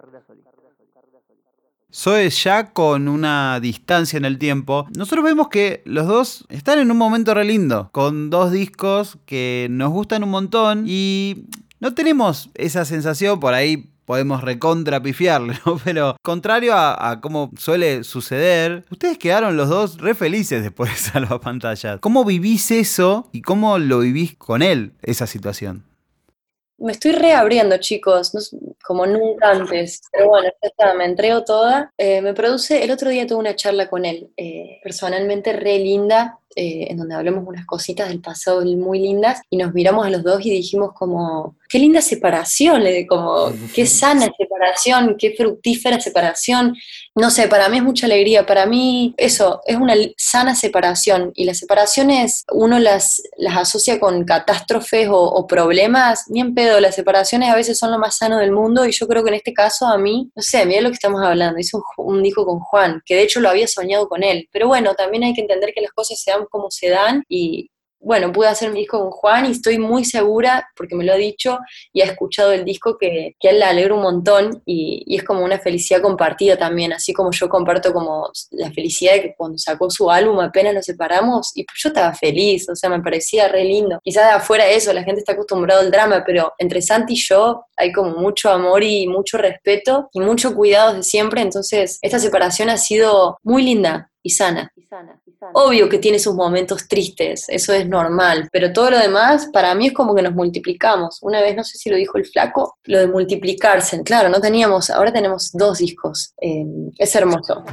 Zoe 1.94 2.30
ya 2.30 2.72
con 2.72 3.08
una 3.08 3.60
distancia 3.60 4.18
en 4.18 4.26
el 4.26 4.38
tiempo, 4.38 4.88
nosotros 4.96 5.26
vemos 5.26 5.50
que 5.50 5.82
los 5.86 6.08
dos 6.08 6.46
están 6.50 6.80
en 6.80 6.90
un 6.90 6.98
momento 6.98 7.34
re 7.34 7.44
lindo, 7.44 7.90
con 7.92 8.30
dos 8.30 8.52
discos 8.52 9.18
que 9.26 9.68
nos 9.70 9.92
gustan 9.92 10.24
un 10.24 10.30
montón 10.30 10.86
y 10.88 11.46
no 11.80 11.94
tenemos 11.94 12.50
esa 12.56 12.86
sensación 12.86 13.40
por 13.40 13.54
ahí. 13.54 13.88
Podemos 14.06 14.42
recontrapifiarle, 14.42 15.54
¿no? 15.66 15.80
Pero 15.84 16.18
contrario 16.22 16.74
a, 16.76 17.20
cómo 17.22 17.52
suele 17.58 18.04
suceder, 18.04 18.84
ustedes 18.90 19.18
quedaron 19.18 19.56
los 19.56 19.70
dos 19.70 19.98
re 20.00 20.16
felices 20.16 20.64
después 20.64 20.92
de 20.92 20.98
Salvapantallas. 21.12 22.00
¿Cómo 22.00 22.26
vivís 22.26 22.72
eso 22.72 23.30
y 23.32 23.42
cómo 23.42 23.78
lo 23.78 24.00
vivís 24.00 24.36
con 24.38 24.62
él, 24.62 24.94
esa 25.02 25.28
situación? 25.28 25.86
Me 26.78 26.94
estoy 26.94 27.12
reabriendo, 27.12 27.78
chicos, 27.78 28.34
no 28.34 28.42
como 28.82 29.06
nunca 29.06 29.52
antes. 29.52 30.02
Pero 30.12 30.30
bueno, 30.30 30.50
ya 30.62 30.68
está, 30.70 30.94
me 30.94 31.06
entrego 31.06 31.44
toda. 31.44 31.92
Eh, 31.98 32.22
me 32.22 32.34
produce, 32.34 32.84
el 32.84 32.92
otro 32.92 33.10
día 33.10 33.28
tuve 33.28 33.40
una 33.40 33.56
charla 33.56 33.90
con 33.90 34.06
él, 34.06 34.32
eh, 34.38 34.80
personalmente 34.84 35.54
re 35.54 35.80
linda, 35.80 36.38
eh, 36.54 36.88
en 36.90 36.98
donde 36.98 37.16
hablamos 37.16 37.48
unas 37.48 37.66
cositas 37.66 38.10
del 38.10 38.20
pasado 38.20 38.62
muy 38.66 39.00
lindas 39.00 39.42
y 39.50 39.56
nos 39.56 39.74
miramos 39.74 40.06
a 40.06 40.10
los 40.10 40.22
dos 40.22 40.46
y 40.46 40.50
dijimos 40.50 40.92
como, 40.94 41.56
qué 41.70 41.80
linda 41.80 42.02
separación, 42.02 42.84
le- 42.84 43.08
como, 43.08 43.54
qué 43.74 43.86
sana 43.86 44.30
separación, 44.38 45.16
qué 45.18 45.34
fructífera 45.38 46.00
separación. 46.02 46.76
No 47.16 47.30
sé, 47.30 47.48
para 47.48 47.70
mí 47.70 47.78
es 47.78 47.84
mucha 47.84 48.06
alegría, 48.06 48.46
para 48.46 48.66
mí 48.66 49.14
eso, 49.18 49.62
es 49.66 49.78
una 49.78 49.96
sana 50.18 50.54
separación 50.56 51.32
y 51.36 51.46
las 51.46 51.58
separaciones 51.58 52.44
uno 52.52 52.80
las, 52.80 53.22
las 53.38 53.56
asocia 53.58 54.00
con 54.00 54.26
catástrofes 54.26 55.08
o, 55.08 55.20
o 55.22 55.48
problemas, 55.48 56.26
ni 56.30 56.42
en 56.42 56.54
pedo, 56.54 56.80
las 56.82 56.96
separaciones 56.96 57.50
a 57.50 57.56
veces 57.56 57.78
son 57.80 57.92
lo 57.92 57.98
más 58.00 58.18
sano 58.18 58.38
del 58.40 58.52
mundo 58.52 58.71
y 58.86 58.92
yo 58.92 59.08
creo 59.08 59.24
que 59.24 59.30
en 59.30 59.36
este 59.36 59.54
caso 59.54 59.86
a 59.88 59.98
mí, 59.98 60.32
no 60.36 60.42
sé, 60.42 60.66
mira 60.66 60.82
lo 60.82 60.90
que 60.90 60.96
estamos 60.96 61.22
hablando, 61.22 61.60
hice 61.60 61.78
un, 61.78 61.84
un 61.98 62.24
disco 62.24 62.46
con 62.46 62.60
Juan, 62.60 63.02
que 63.06 63.16
de 63.16 63.24
hecho 63.24 63.40
lo 63.40 63.50
había 63.50 63.68
soñado 63.68 64.08
con 64.08 64.24
él, 64.24 64.48
pero 64.52 64.68
bueno, 64.68 64.94
también 64.96 65.24
hay 65.24 65.34
que 65.34 65.42
entender 65.42 65.72
que 65.74 65.82
las 65.82 65.92
cosas 65.92 66.20
se 66.22 66.32
dan 66.32 66.46
como 66.50 66.72
se 66.72 66.90
dan 66.90 67.24
y 67.28 67.70
bueno, 68.02 68.32
pude 68.32 68.48
hacer 68.48 68.72
mi 68.72 68.80
disco 68.80 69.00
con 69.00 69.12
Juan 69.12 69.46
y 69.46 69.52
estoy 69.52 69.78
muy 69.78 70.04
segura, 70.06 70.68
porque 70.76 70.96
me 70.96 71.04
lo 71.04 71.14
ha 71.14 71.18
dicho 71.18 71.60
y 71.94 72.02
ha 72.02 72.06
escuchado 72.06 72.52
el 72.52 72.66
disco, 72.66 72.98
que, 72.98 73.36
que 73.40 73.48
a 73.48 73.52
él 73.52 73.60
le 73.60 73.66
alegra 73.66 73.94
un 73.94 74.02
montón 74.02 74.62
y, 74.66 75.16
es 75.16 75.24
como 75.24 75.44
una 75.44 75.60
felicidad 75.60 76.02
compartida 76.02 76.58
también, 76.58 76.94
así 76.94 77.14
como 77.14 77.32
yo 77.32 77.48
comparto 77.48 77.94
como 77.94 78.32
la 78.52 78.72
felicidad 78.72 79.14
de 79.14 79.22
que 79.22 79.36
cuando 79.38 79.58
sacó 79.58 79.90
su 79.90 80.10
álbum 80.10 80.40
apenas 80.40 80.74
nos 80.74 80.86
separamos 80.86 81.52
y 81.56 81.66
yo 81.76 81.90
estaba 81.90 82.14
feliz, 82.14 82.68
o 82.70 82.76
sea, 82.76 82.90
me 82.90 83.02
parecía 83.02 83.48
re 83.48 83.64
lindo. 83.64 84.00
Quizás 84.04 84.26
de 84.26 84.32
afuera 84.32 84.68
eso, 84.68 84.92
la 84.94 85.04
gente 85.04 85.20
está 85.20 85.34
acostumbrada 85.34 85.82
al 85.82 85.92
drama, 85.92 86.24
pero 86.26 86.54
entre 86.58 86.82
Santi 86.82 87.14
y 87.14 87.18
yo 87.18 87.66
hay 87.76 87.92
como 87.92 88.16
mucho 88.16 88.50
amor 88.50 88.84
y 88.84 89.08
mucho 89.08 89.38
respeto 89.38 90.10
y 90.14 90.22
mucho 90.22 90.56
cuidado 90.56 90.94
de 90.94 91.04
siempre, 91.04 91.42
entonces 91.42 92.00
esta 92.02 92.20
separación 92.20 92.70
ha 92.70 92.78
sido 92.78 93.38
muy 93.44 93.64
linda 93.64 94.11
y 94.24 94.30
sana. 94.30 94.72
Obvio 95.54 95.90
que 95.90 95.98
tiene 95.98 96.20
sus 96.20 96.36
momentos 96.36 96.88
tristes, 96.88 97.46
eso 97.50 97.74
es 97.74 97.88
normal, 97.88 98.48
pero 98.52 98.72
todo 98.72 98.92
lo 98.92 99.00
demás 99.00 99.50
para 99.52 99.74
mí 99.74 99.88
es 99.88 99.94
como 99.94 100.14
que 100.14 100.22
nos 100.22 100.34
multiplicamos. 100.34 101.20
Una 101.22 101.42
vez, 101.42 101.56
no 101.56 101.64
sé 101.64 101.78
si 101.78 101.90
lo 101.90 101.96
dijo 101.96 102.18
el 102.18 102.26
flaco, 102.26 102.78
lo 102.84 103.00
de 103.00 103.08
multiplicarse. 103.08 104.04
Claro, 104.04 104.30
no 104.30 104.40
teníamos, 104.40 104.90
ahora 104.90 105.12
tenemos 105.12 105.52
dos 105.54 105.80
discos. 105.80 106.34
Eh, 106.42 106.66
es 106.98 107.16
hermoso. 107.16 107.64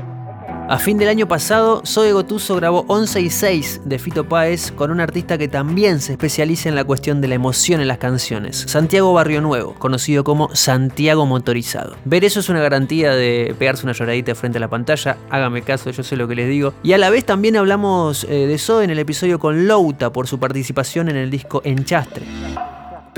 A 0.68 0.78
fin 0.78 0.98
del 0.98 1.08
año 1.08 1.26
pasado, 1.26 1.80
Zoe 1.87 2.12
Gotuso 2.12 2.54
grabó 2.56 2.84
11 2.88 3.22
y 3.22 3.30
6 3.30 3.80
de 3.87 3.98
Fito 3.98 4.28
Páez 4.28 4.70
con 4.70 4.90
un 4.90 5.00
artista 5.00 5.38
que 5.38 5.48
también 5.48 5.98
se 5.98 6.12
especializa 6.12 6.68
en 6.68 6.74
la 6.74 6.84
cuestión 6.84 7.22
de 7.22 7.28
la 7.28 7.37
emoción 7.37 7.80
en 7.80 7.88
las 7.88 7.96
canciones, 7.96 8.66
Santiago 8.68 9.14
Barrio 9.14 9.40
Nuevo, 9.40 9.74
conocido 9.78 10.24
como 10.24 10.54
Santiago 10.54 11.24
Motorizado. 11.24 11.96
Ver 12.04 12.22
eso 12.26 12.40
es 12.40 12.50
una 12.50 12.61
garantía 12.61 13.14
de 13.14 13.54
pegarse 13.58 13.84
una 13.84 13.94
lloradita 13.94 14.34
frente 14.34 14.58
a 14.58 14.61
la 14.61 14.68
pantalla, 14.68 15.16
hágame 15.30 15.62
caso, 15.62 15.90
yo 15.90 16.02
sé 16.02 16.16
lo 16.16 16.28
que 16.28 16.34
les 16.34 16.50
digo. 16.50 16.74
Y 16.82 16.92
a 16.92 16.98
la 16.98 17.08
vez 17.08 17.24
también 17.24 17.56
hablamos 17.56 18.24
eh, 18.24 18.46
de 18.46 18.58
Zoe 18.58 18.84
en 18.84 18.90
el 18.90 18.98
episodio 18.98 19.38
con 19.38 19.66
Louta 19.66 20.12
por 20.12 20.26
su 20.26 20.38
participación 20.38 21.08
en 21.08 21.16
el 21.16 21.30
disco 21.30 21.62
Enchastre. 21.64 22.26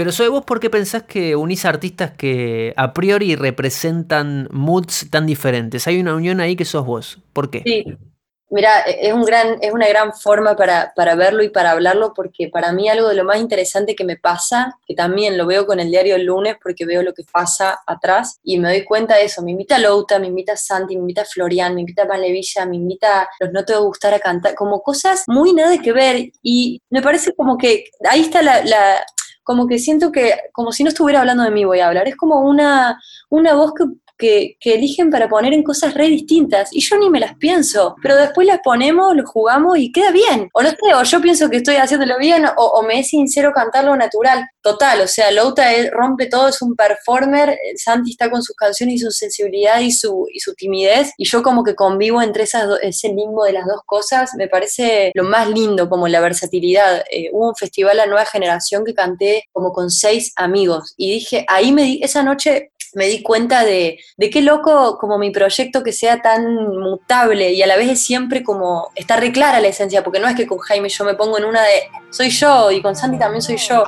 Pero 0.01 0.13
Zoe, 0.13 0.29
¿vos 0.29 0.47
por 0.47 0.61
qué 0.61 0.71
pensás 0.71 1.03
que 1.03 1.37
unís 1.37 1.67
artistas 1.67 2.13
que 2.13 2.73
a 2.79 2.95
priori 2.95 3.37
representan 3.37 4.49
moods 4.51 5.11
tan 5.11 5.27
diferentes? 5.27 5.87
Hay 5.87 6.01
una 6.01 6.15
unión 6.15 6.41
ahí 6.41 6.57
que 6.57 6.65
sos 6.65 6.87
vos. 6.87 7.19
¿Por 7.35 7.51
qué? 7.51 7.61
Sí, 7.67 7.85
mira, 8.49 8.81
es, 8.81 9.13
un 9.13 9.27
gran, 9.27 9.59
es 9.61 9.71
una 9.75 9.87
gran 9.87 10.15
forma 10.15 10.57
para, 10.57 10.95
para 10.97 11.17
verlo 11.17 11.43
y 11.43 11.51
para 11.51 11.73
hablarlo, 11.73 12.15
porque 12.15 12.49
para 12.49 12.73
mí 12.73 12.89
algo 12.89 13.11
de 13.11 13.15
lo 13.15 13.25
más 13.25 13.41
interesante 13.41 13.95
que 13.95 14.05
me 14.05 14.17
pasa, 14.17 14.75
que 14.87 14.95
también 14.95 15.37
lo 15.37 15.45
veo 15.47 15.67
con 15.67 15.81
el 15.81 15.91
diario 15.91 16.17
el 16.17 16.25
lunes, 16.25 16.57
porque 16.63 16.87
veo 16.87 17.03
lo 17.03 17.13
que 17.13 17.25
pasa 17.31 17.81
atrás, 17.87 18.41
y 18.43 18.59
me 18.59 18.71
doy 18.71 18.87
cuenta 18.87 19.17
de 19.17 19.25
eso. 19.25 19.43
Me 19.43 19.51
invita 19.51 19.79
Louta, 19.79 20.19
me 20.19 20.29
invita 20.29 20.57
Santi, 20.57 20.95
me 20.95 21.03
invita 21.03 21.27
Florian, 21.27 21.75
me 21.75 21.83
invita 21.83 22.07
Malevilla, 22.07 22.65
me 22.65 22.77
invita 22.77 23.29
Los 23.39 23.53
No 23.53 23.67
Te 23.67 23.77
Gustar 23.77 24.15
a 24.15 24.19
cantar, 24.19 24.55
como 24.55 24.81
cosas 24.81 25.25
muy 25.27 25.53
nada 25.53 25.77
que 25.77 25.93
ver, 25.93 26.33
y 26.43 26.81
me 26.89 27.03
parece 27.03 27.35
como 27.35 27.59
que 27.59 27.85
ahí 28.09 28.23
está 28.23 28.41
la 28.41 29.05
como 29.51 29.67
que 29.67 29.81
siento 29.81 30.13
que, 30.13 30.33
como 30.53 30.71
si 30.71 30.85
no 30.85 30.91
estuviera 30.91 31.19
hablando 31.19 31.43
de 31.43 31.51
mí, 31.51 31.65
voy 31.65 31.81
a 31.81 31.89
hablar. 31.89 32.07
Es 32.07 32.15
como 32.15 32.49
una, 32.49 33.01
una 33.31 33.55
voz 33.55 33.73
que, 33.75 33.83
que, 34.21 34.57
eligen 34.61 35.11
para 35.11 35.29
poner 35.29 35.53
en 35.53 35.65
cosas 35.65 35.95
re 35.95 36.07
distintas. 36.07 36.69
Y 36.73 36.81
yo 36.81 36.97
ni 36.97 37.11
me 37.11 37.19
las 37.19 37.35
pienso, 37.37 37.97
pero 38.01 38.15
después 38.15 38.47
las 38.47 38.61
ponemos, 38.63 39.17
lo 39.17 39.27
jugamos 39.27 39.79
y 39.79 39.91
queda 39.91 40.13
bien. 40.13 40.49
O 40.53 40.63
no 40.63 40.71
sé, 40.71 40.77
o 40.95 41.03
yo 41.03 41.21
pienso 41.21 41.51
que 41.51 41.57
estoy 41.57 41.77
haciéndolo 41.77 42.19
bien, 42.19 42.45
o, 42.57 42.83
me 42.83 43.01
es 43.01 43.09
sincero 43.09 43.53
cantarlo 43.53 43.97
natural. 43.97 44.47
Total, 44.63 45.01
o 45.01 45.09
sea, 45.09 45.31
Louta 45.33 45.73
es, 45.73 45.91
rompe 45.91 46.27
todo, 46.27 46.49
es 46.49 46.63
un 46.63 46.77
performer, 46.77 47.59
Santi 47.77 48.11
está 48.11 48.31
con 48.31 48.43
sus 48.43 48.55
canciones 48.55 48.97
y 48.97 48.99
su 48.99 49.11
sensibilidad 49.11 49.81
y 49.81 49.91
su, 49.91 50.27
y 50.33 50.39
su 50.41 50.55
timidez, 50.55 51.13
y 51.17 51.25
yo 51.25 51.43
como 51.43 51.65
que 51.65 51.75
convivo 51.75 52.23
entre 52.23 52.45
esas 52.45 52.67
ese 52.83 53.09
limbo 53.09 53.45
de 53.45 53.53
las 53.53 53.67
dos 53.67 53.81
cosas, 53.87 54.31
me 54.37 54.49
parece 54.49 55.11
lo 55.15 55.25
más 55.25 55.49
lindo, 55.49 55.89
como 55.89 56.09
la 56.09 56.21
versatilidad. 56.21 57.03
Eh, 57.11 57.31
hubo 57.33 57.49
un 57.49 57.57
festival 57.57 57.97
La 57.97 58.07
Nueva 58.07 58.27
Generación 58.27 58.85
que 58.85 58.95
canté 58.95 59.45
como 59.53 59.73
con 59.73 59.91
seis 59.91 60.33
amigos, 60.37 60.95
y 60.97 61.11
dije, 61.13 61.45
ahí 61.49 61.73
me 61.73 61.83
di, 61.83 62.01
esa 62.03 62.23
noche 62.23 62.73
me 62.95 63.07
di 63.07 63.23
cuenta 63.23 63.65
de, 63.65 63.99
de 64.17 64.31
qué 64.31 64.43
loco 64.43 64.99
como 64.99 65.19
mi 65.19 65.31
proyecto 65.31 65.83
que 65.83 65.93
sea 65.93 66.21
tan 66.21 66.45
mutable 66.79 67.53
y 67.53 67.63
a 67.63 67.67
la 67.67 67.77
vez 67.77 67.91
es 67.91 68.03
siempre 68.03 68.43
como, 68.43 68.91
está 68.95 69.17
re 69.17 69.33
clara 69.33 69.61
la 69.61 69.69
esencia, 69.69 70.03
porque 70.03 70.21
no 70.21 70.29
es 70.29 70.37
que 70.37 70.47
con 70.47 70.59
Jaime 70.59 70.89
yo 70.89 71.05
me 71.05 71.15
pongo 71.15 71.39
en 71.39 71.45
una 71.45 71.63
de, 71.63 71.83
soy 72.11 72.31
yo, 72.31 72.71
y 72.71 72.83
con 72.83 72.97
Santi 72.97 73.19
también 73.19 73.43
soy 73.43 73.57
yo. 73.57 73.85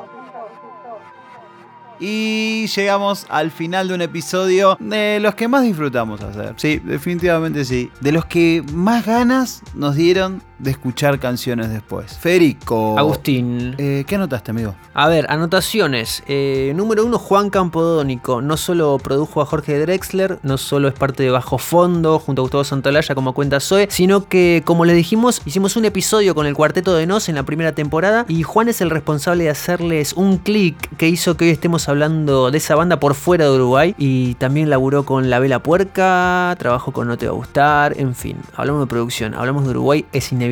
Y 2.05 2.67
llegamos 2.67 3.27
al 3.29 3.53
final 3.53 3.87
de 3.87 3.95
un 3.95 4.03
episodio 4.03 4.77
de 4.81 5.21
los 5.21 5.37
que 5.37 5.47
más 5.47 5.63
disfrutamos 5.63 6.21
hacer. 6.21 6.55
Sí, 6.57 6.81
definitivamente 6.83 7.65
sí. 7.65 7.93
De 8.01 8.11
los 8.11 8.25
que 8.25 8.65
más 8.73 9.07
ganas 9.07 9.63
nos 9.75 9.95
dieron 9.95 10.43
de 10.63 10.71
escuchar 10.71 11.19
canciones 11.19 11.71
después. 11.71 12.17
Federico. 12.17 12.97
Agustín. 12.97 13.75
Eh, 13.79 14.05
¿Qué 14.07 14.15
anotaste, 14.15 14.53
amigo? 14.53 14.75
A 14.95 15.09
ver, 15.09 15.27
anotaciones. 15.29 16.23
Eh, 16.29 16.73
número 16.77 17.05
uno, 17.05 17.19
Juan 17.19 17.51
Campodónico. 17.51 18.41
No 18.41 18.57
solo 18.57 18.99
produjo 19.03 19.43
a 19.43 19.47
Jorge 19.47 19.79
Drexler, 19.81 20.39
no 20.45 20.59
solo 20.59 20.87
es 20.87 20.95
parte 20.95 21.25
de 21.25 21.31
Bajo 21.31 21.59
Fondo 21.59 22.21
junto 22.21 22.43
a 22.43 22.45
Gustavo 22.45 22.65
Santalaya 22.65 23.15
como 23.15 23.35
cuenta 23.35 23.59
Zoe, 23.59 23.89
sino 23.91 24.29
que, 24.29 24.63
como 24.65 24.85
le 24.85 24.95
dijimos, 24.95 25.43
hicimos 25.45 25.77
un 25.77 25.85
episodio 25.85 26.35
con 26.35 26.47
el 26.47 26.55
Cuarteto 26.55 26.95
de 26.95 27.07
Nos 27.07 27.29
en 27.29 27.35
la 27.35 27.43
primera 27.43 27.73
temporada 27.73 28.25
y 28.29 28.45
Juan 28.45 28.69
es 28.69 28.81
el 28.81 28.91
responsable 28.91 29.45
de 29.45 29.51
hacerles 29.51 30.13
un 30.13 30.39
clic 30.39 30.77
que 30.97 31.09
hizo 31.09 31.37
que 31.37 31.47
hoy 31.47 31.51
estemos 31.51 31.89
hablando 31.89 32.53
de 32.53 32.59
esa 32.59 32.77
banda 32.77 33.01
por 33.01 33.15
fuera 33.15 33.47
de 33.47 33.51
Uruguay 33.51 33.95
y 33.99 34.35
también 34.35 34.71
laburó 34.71 35.05
con 35.05 35.29
La 35.29 35.41
Vela 35.41 35.61
Puerca, 35.61 36.55
trabajó 36.59 36.93
con 36.93 37.09
No 37.09 37.19
Te 37.19 37.27
Va 37.27 37.33
a 37.33 37.35
Gustar, 37.35 37.99
en 37.99 38.15
fin, 38.15 38.37
hablamos 38.55 38.83
de 38.83 38.87
producción, 38.87 39.35
hablamos 39.35 39.65
de 39.65 39.71
Uruguay, 39.71 40.05
es 40.13 40.31
inevitable 40.31 40.52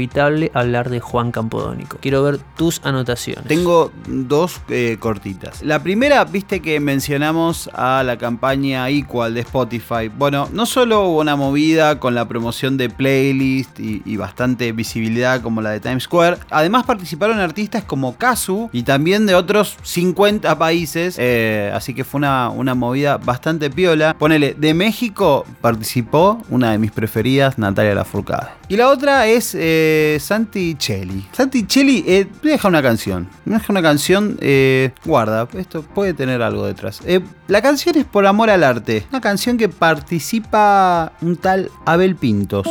hablar 0.55 0.91
de 0.91 1.01
Juan 1.01 1.33
Campodónico. 1.33 1.99
Quiero 2.01 2.23
ver 2.23 2.39
tus 2.57 2.81
anotaciones. 2.85 3.45
Tengo 3.47 3.93
dos 4.07 4.61
eh, 4.69 4.97
cortitas. 4.99 5.63
La 5.63 5.83
primera, 5.83 6.25
viste 6.25 6.61
que 6.61 6.81
mencionamos 6.81 7.69
a 7.75 8.03
la 8.05 8.17
campaña 8.17 8.89
Equal 8.89 9.35
de 9.35 9.41
Spotify. 9.41 10.09
Bueno, 10.17 10.49
no 10.53 10.67
solo 10.67 11.09
hubo 11.09 11.21
una 11.21 11.37
movida 11.37 11.99
con 11.99 12.15
la 12.15 12.27
promoción 12.29 12.77
de 12.77 12.89
playlist 12.89 13.81
y, 13.81 14.03
y 14.05 14.17
bastante 14.17 14.73
visibilidad 14.73 15.41
como 15.43 15.61
la 15.63 15.71
de 15.71 15.81
Times 15.81 16.05
Square, 16.05 16.39
además 16.51 16.85
participaron 16.85 17.39
artistas 17.39 17.85
como 17.85 18.17
Kazu 18.17 18.71
y 18.73 18.83
también 18.83 19.27
de 19.27 19.35
otros 19.35 19.77
50 19.83 20.59
países, 20.59 21.17
eh, 21.19 21.71
así 21.75 21.95
que 21.95 22.05
fue 22.05 22.19
una, 22.19 22.51
una 22.51 22.75
movida 22.75 23.17
bastante 23.19 23.71
piola. 23.71 24.17
Ponele, 24.19 24.55
de 24.55 24.75
México 24.75 25.47
participó 25.61 26.43
una 26.49 26.73
de 26.73 26.79
mis 26.79 26.93
preferidas, 26.93 27.59
Natalia 27.59 27.95
Lafourcade. 27.95 28.61
Y 28.69 28.77
la 28.77 28.89
otra 28.89 29.27
es 29.27 29.57
eh, 29.57 29.90
Santi 30.21 30.75
Cheli. 30.77 31.27
Santi 31.33 31.67
Cheli 31.67 32.05
eh, 32.07 32.27
deja 32.43 32.69
una 32.69 32.83
canción. 32.83 33.29
Me 33.45 33.55
deja 33.55 33.73
una 33.73 33.83
canción, 33.83 34.37
eh, 34.41 34.93
guarda, 35.05 35.49
esto 35.57 35.83
puede 35.83 36.15
tener 36.15 36.43
algo 36.43 36.67
detrás. 36.67 37.01
Eh, 37.05 37.21
la 37.49 37.63
canción 37.63 37.97
es 37.97 38.05
Por 38.05 38.27
Amor 38.27 38.51
al 38.51 38.65
Arte. 38.65 39.07
Una 39.11 39.21
canción 39.21 39.57
que 39.57 39.69
participa 39.69 41.13
un 41.21 41.37
tal 41.37 41.71
Abel 41.87 42.17
Pintos. 42.17 42.67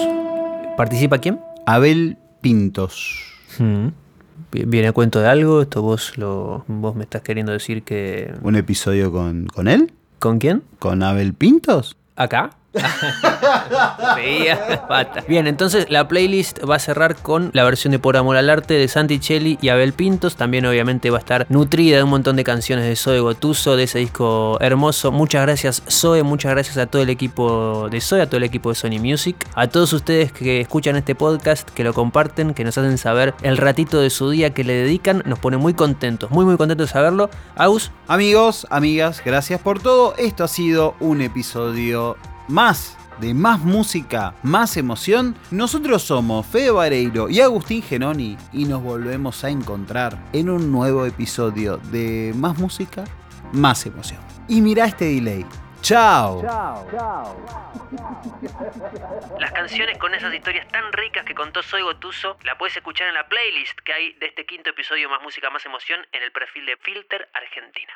¿Participa 0.77 1.17
quién? 1.17 1.39
Abel 1.65 2.17
Pintos. 2.41 3.17
Hmm. 3.57 3.89
¿Viene 4.51 4.87
a 4.87 4.93
cuento 4.93 5.19
de 5.19 5.27
algo? 5.27 5.61
¿Esto 5.61 5.81
vos, 5.81 6.17
lo, 6.17 6.65
vos 6.67 6.95
me 6.95 7.03
estás 7.03 7.21
queriendo 7.21 7.51
decir 7.51 7.83
que... 7.83 8.33
¿Un 8.41 8.55
episodio 8.55 9.11
con, 9.11 9.45
con 9.47 9.67
él? 9.67 9.93
¿Con 10.17 10.39
quién? 10.39 10.63
¿Con 10.79 11.03
Abel 11.03 11.33
Pintos? 11.33 11.95
¿Acá? 12.15 12.51
Bien, 15.27 15.47
entonces 15.47 15.87
la 15.89 16.07
playlist 16.07 16.59
va 16.69 16.75
a 16.75 16.79
cerrar 16.79 17.15
con 17.15 17.49
la 17.53 17.63
versión 17.63 17.91
de 17.91 17.99
Por 17.99 18.15
Amor 18.15 18.37
al 18.37 18.49
Arte 18.49 18.75
de 18.75 18.87
Santi 18.87 19.19
Cheli 19.19 19.57
y 19.61 19.69
Abel 19.69 19.93
Pintos. 19.93 20.35
También 20.35 20.65
obviamente 20.65 21.09
va 21.09 21.17
a 21.17 21.19
estar 21.19 21.47
nutrida 21.49 21.97
de 21.97 22.03
un 22.03 22.11
montón 22.11 22.35
de 22.35 22.43
canciones 22.43 22.85
de 22.85 22.95
Zoe 22.95 23.19
Gotuso, 23.19 23.75
de 23.75 23.83
ese 23.83 23.99
disco 23.99 24.59
hermoso. 24.61 25.11
Muchas 25.11 25.41
gracias 25.41 25.81
Zoe, 25.89 26.21
muchas 26.23 26.51
gracias 26.51 26.77
a 26.77 26.85
todo 26.85 27.01
el 27.01 27.09
equipo 27.09 27.87
de 27.89 28.01
Zoe, 28.01 28.21
a 28.21 28.27
todo 28.27 28.37
el 28.37 28.43
equipo 28.43 28.69
de 28.69 28.75
Sony 28.75 28.99
Music, 28.99 29.35
a 29.55 29.67
todos 29.67 29.91
ustedes 29.93 30.31
que 30.31 30.61
escuchan 30.61 30.95
este 30.95 31.15
podcast, 31.15 31.67
que 31.69 31.83
lo 31.83 31.93
comparten, 31.93 32.53
que 32.53 32.63
nos 32.63 32.77
hacen 32.77 32.99
saber 32.99 33.33
el 33.41 33.57
ratito 33.57 33.99
de 33.99 34.11
su 34.11 34.29
día 34.29 34.53
que 34.53 34.63
le 34.63 34.73
dedican. 34.73 35.23
Nos 35.25 35.39
pone 35.39 35.57
muy 35.57 35.73
contentos, 35.73 36.29
muy 36.29 36.45
muy 36.45 36.57
contentos 36.57 36.87
de 36.87 36.93
saberlo. 36.93 37.31
Aus. 37.55 37.91
Amigos, 38.07 38.67
amigas, 38.69 39.21
gracias 39.25 39.59
por 39.59 39.81
todo. 39.81 40.13
Esto 40.17 40.43
ha 40.43 40.47
sido 40.47 40.95
un 40.99 41.21
episodio 41.21 42.15
más 42.49 42.97
de 43.19 43.33
más 43.33 43.59
música, 43.59 44.33
más 44.43 44.77
emoción. 44.77 45.37
Nosotros 45.51 46.03
somos 46.03 46.45
Fede 46.45 46.71
Vareiro 46.71 47.29
y 47.29 47.41
Agustín 47.41 47.81
Genoni 47.83 48.37
y 48.53 48.65
nos 48.65 48.81
volvemos 48.81 49.43
a 49.43 49.49
encontrar 49.49 50.17
en 50.33 50.49
un 50.49 50.71
nuevo 50.71 51.05
episodio 51.05 51.77
de 51.77 52.33
Más 52.35 52.57
música, 52.57 53.03
más 53.53 53.85
emoción. 53.85 54.19
Y 54.47 54.61
mira 54.61 54.85
este 54.85 55.05
delay. 55.05 55.45
Chao. 55.81 56.41
Las 59.39 59.51
canciones 59.51 59.97
con 59.97 60.13
esas 60.13 60.33
historias 60.33 60.67
tan 60.67 60.91
ricas 60.91 61.23
que 61.25 61.33
contó 61.33 61.63
Soy 61.63 61.81
Gotuso 61.81 62.37
la 62.43 62.57
puedes 62.57 62.75
escuchar 62.75 63.07
en 63.07 63.13
la 63.13 63.27
playlist 63.27 63.79
que 63.79 63.93
hay 63.93 64.13
de 64.13 64.27
este 64.27 64.45
quinto 64.45 64.71
episodio 64.71 65.09
Más 65.09 65.21
Música, 65.21 65.49
Más 65.49 65.65
Emoción 65.65 66.05
en 66.11 66.23
el 66.23 66.31
perfil 66.31 66.65
de 66.65 66.77
Filter 66.77 67.29
Argentina. 67.33 67.93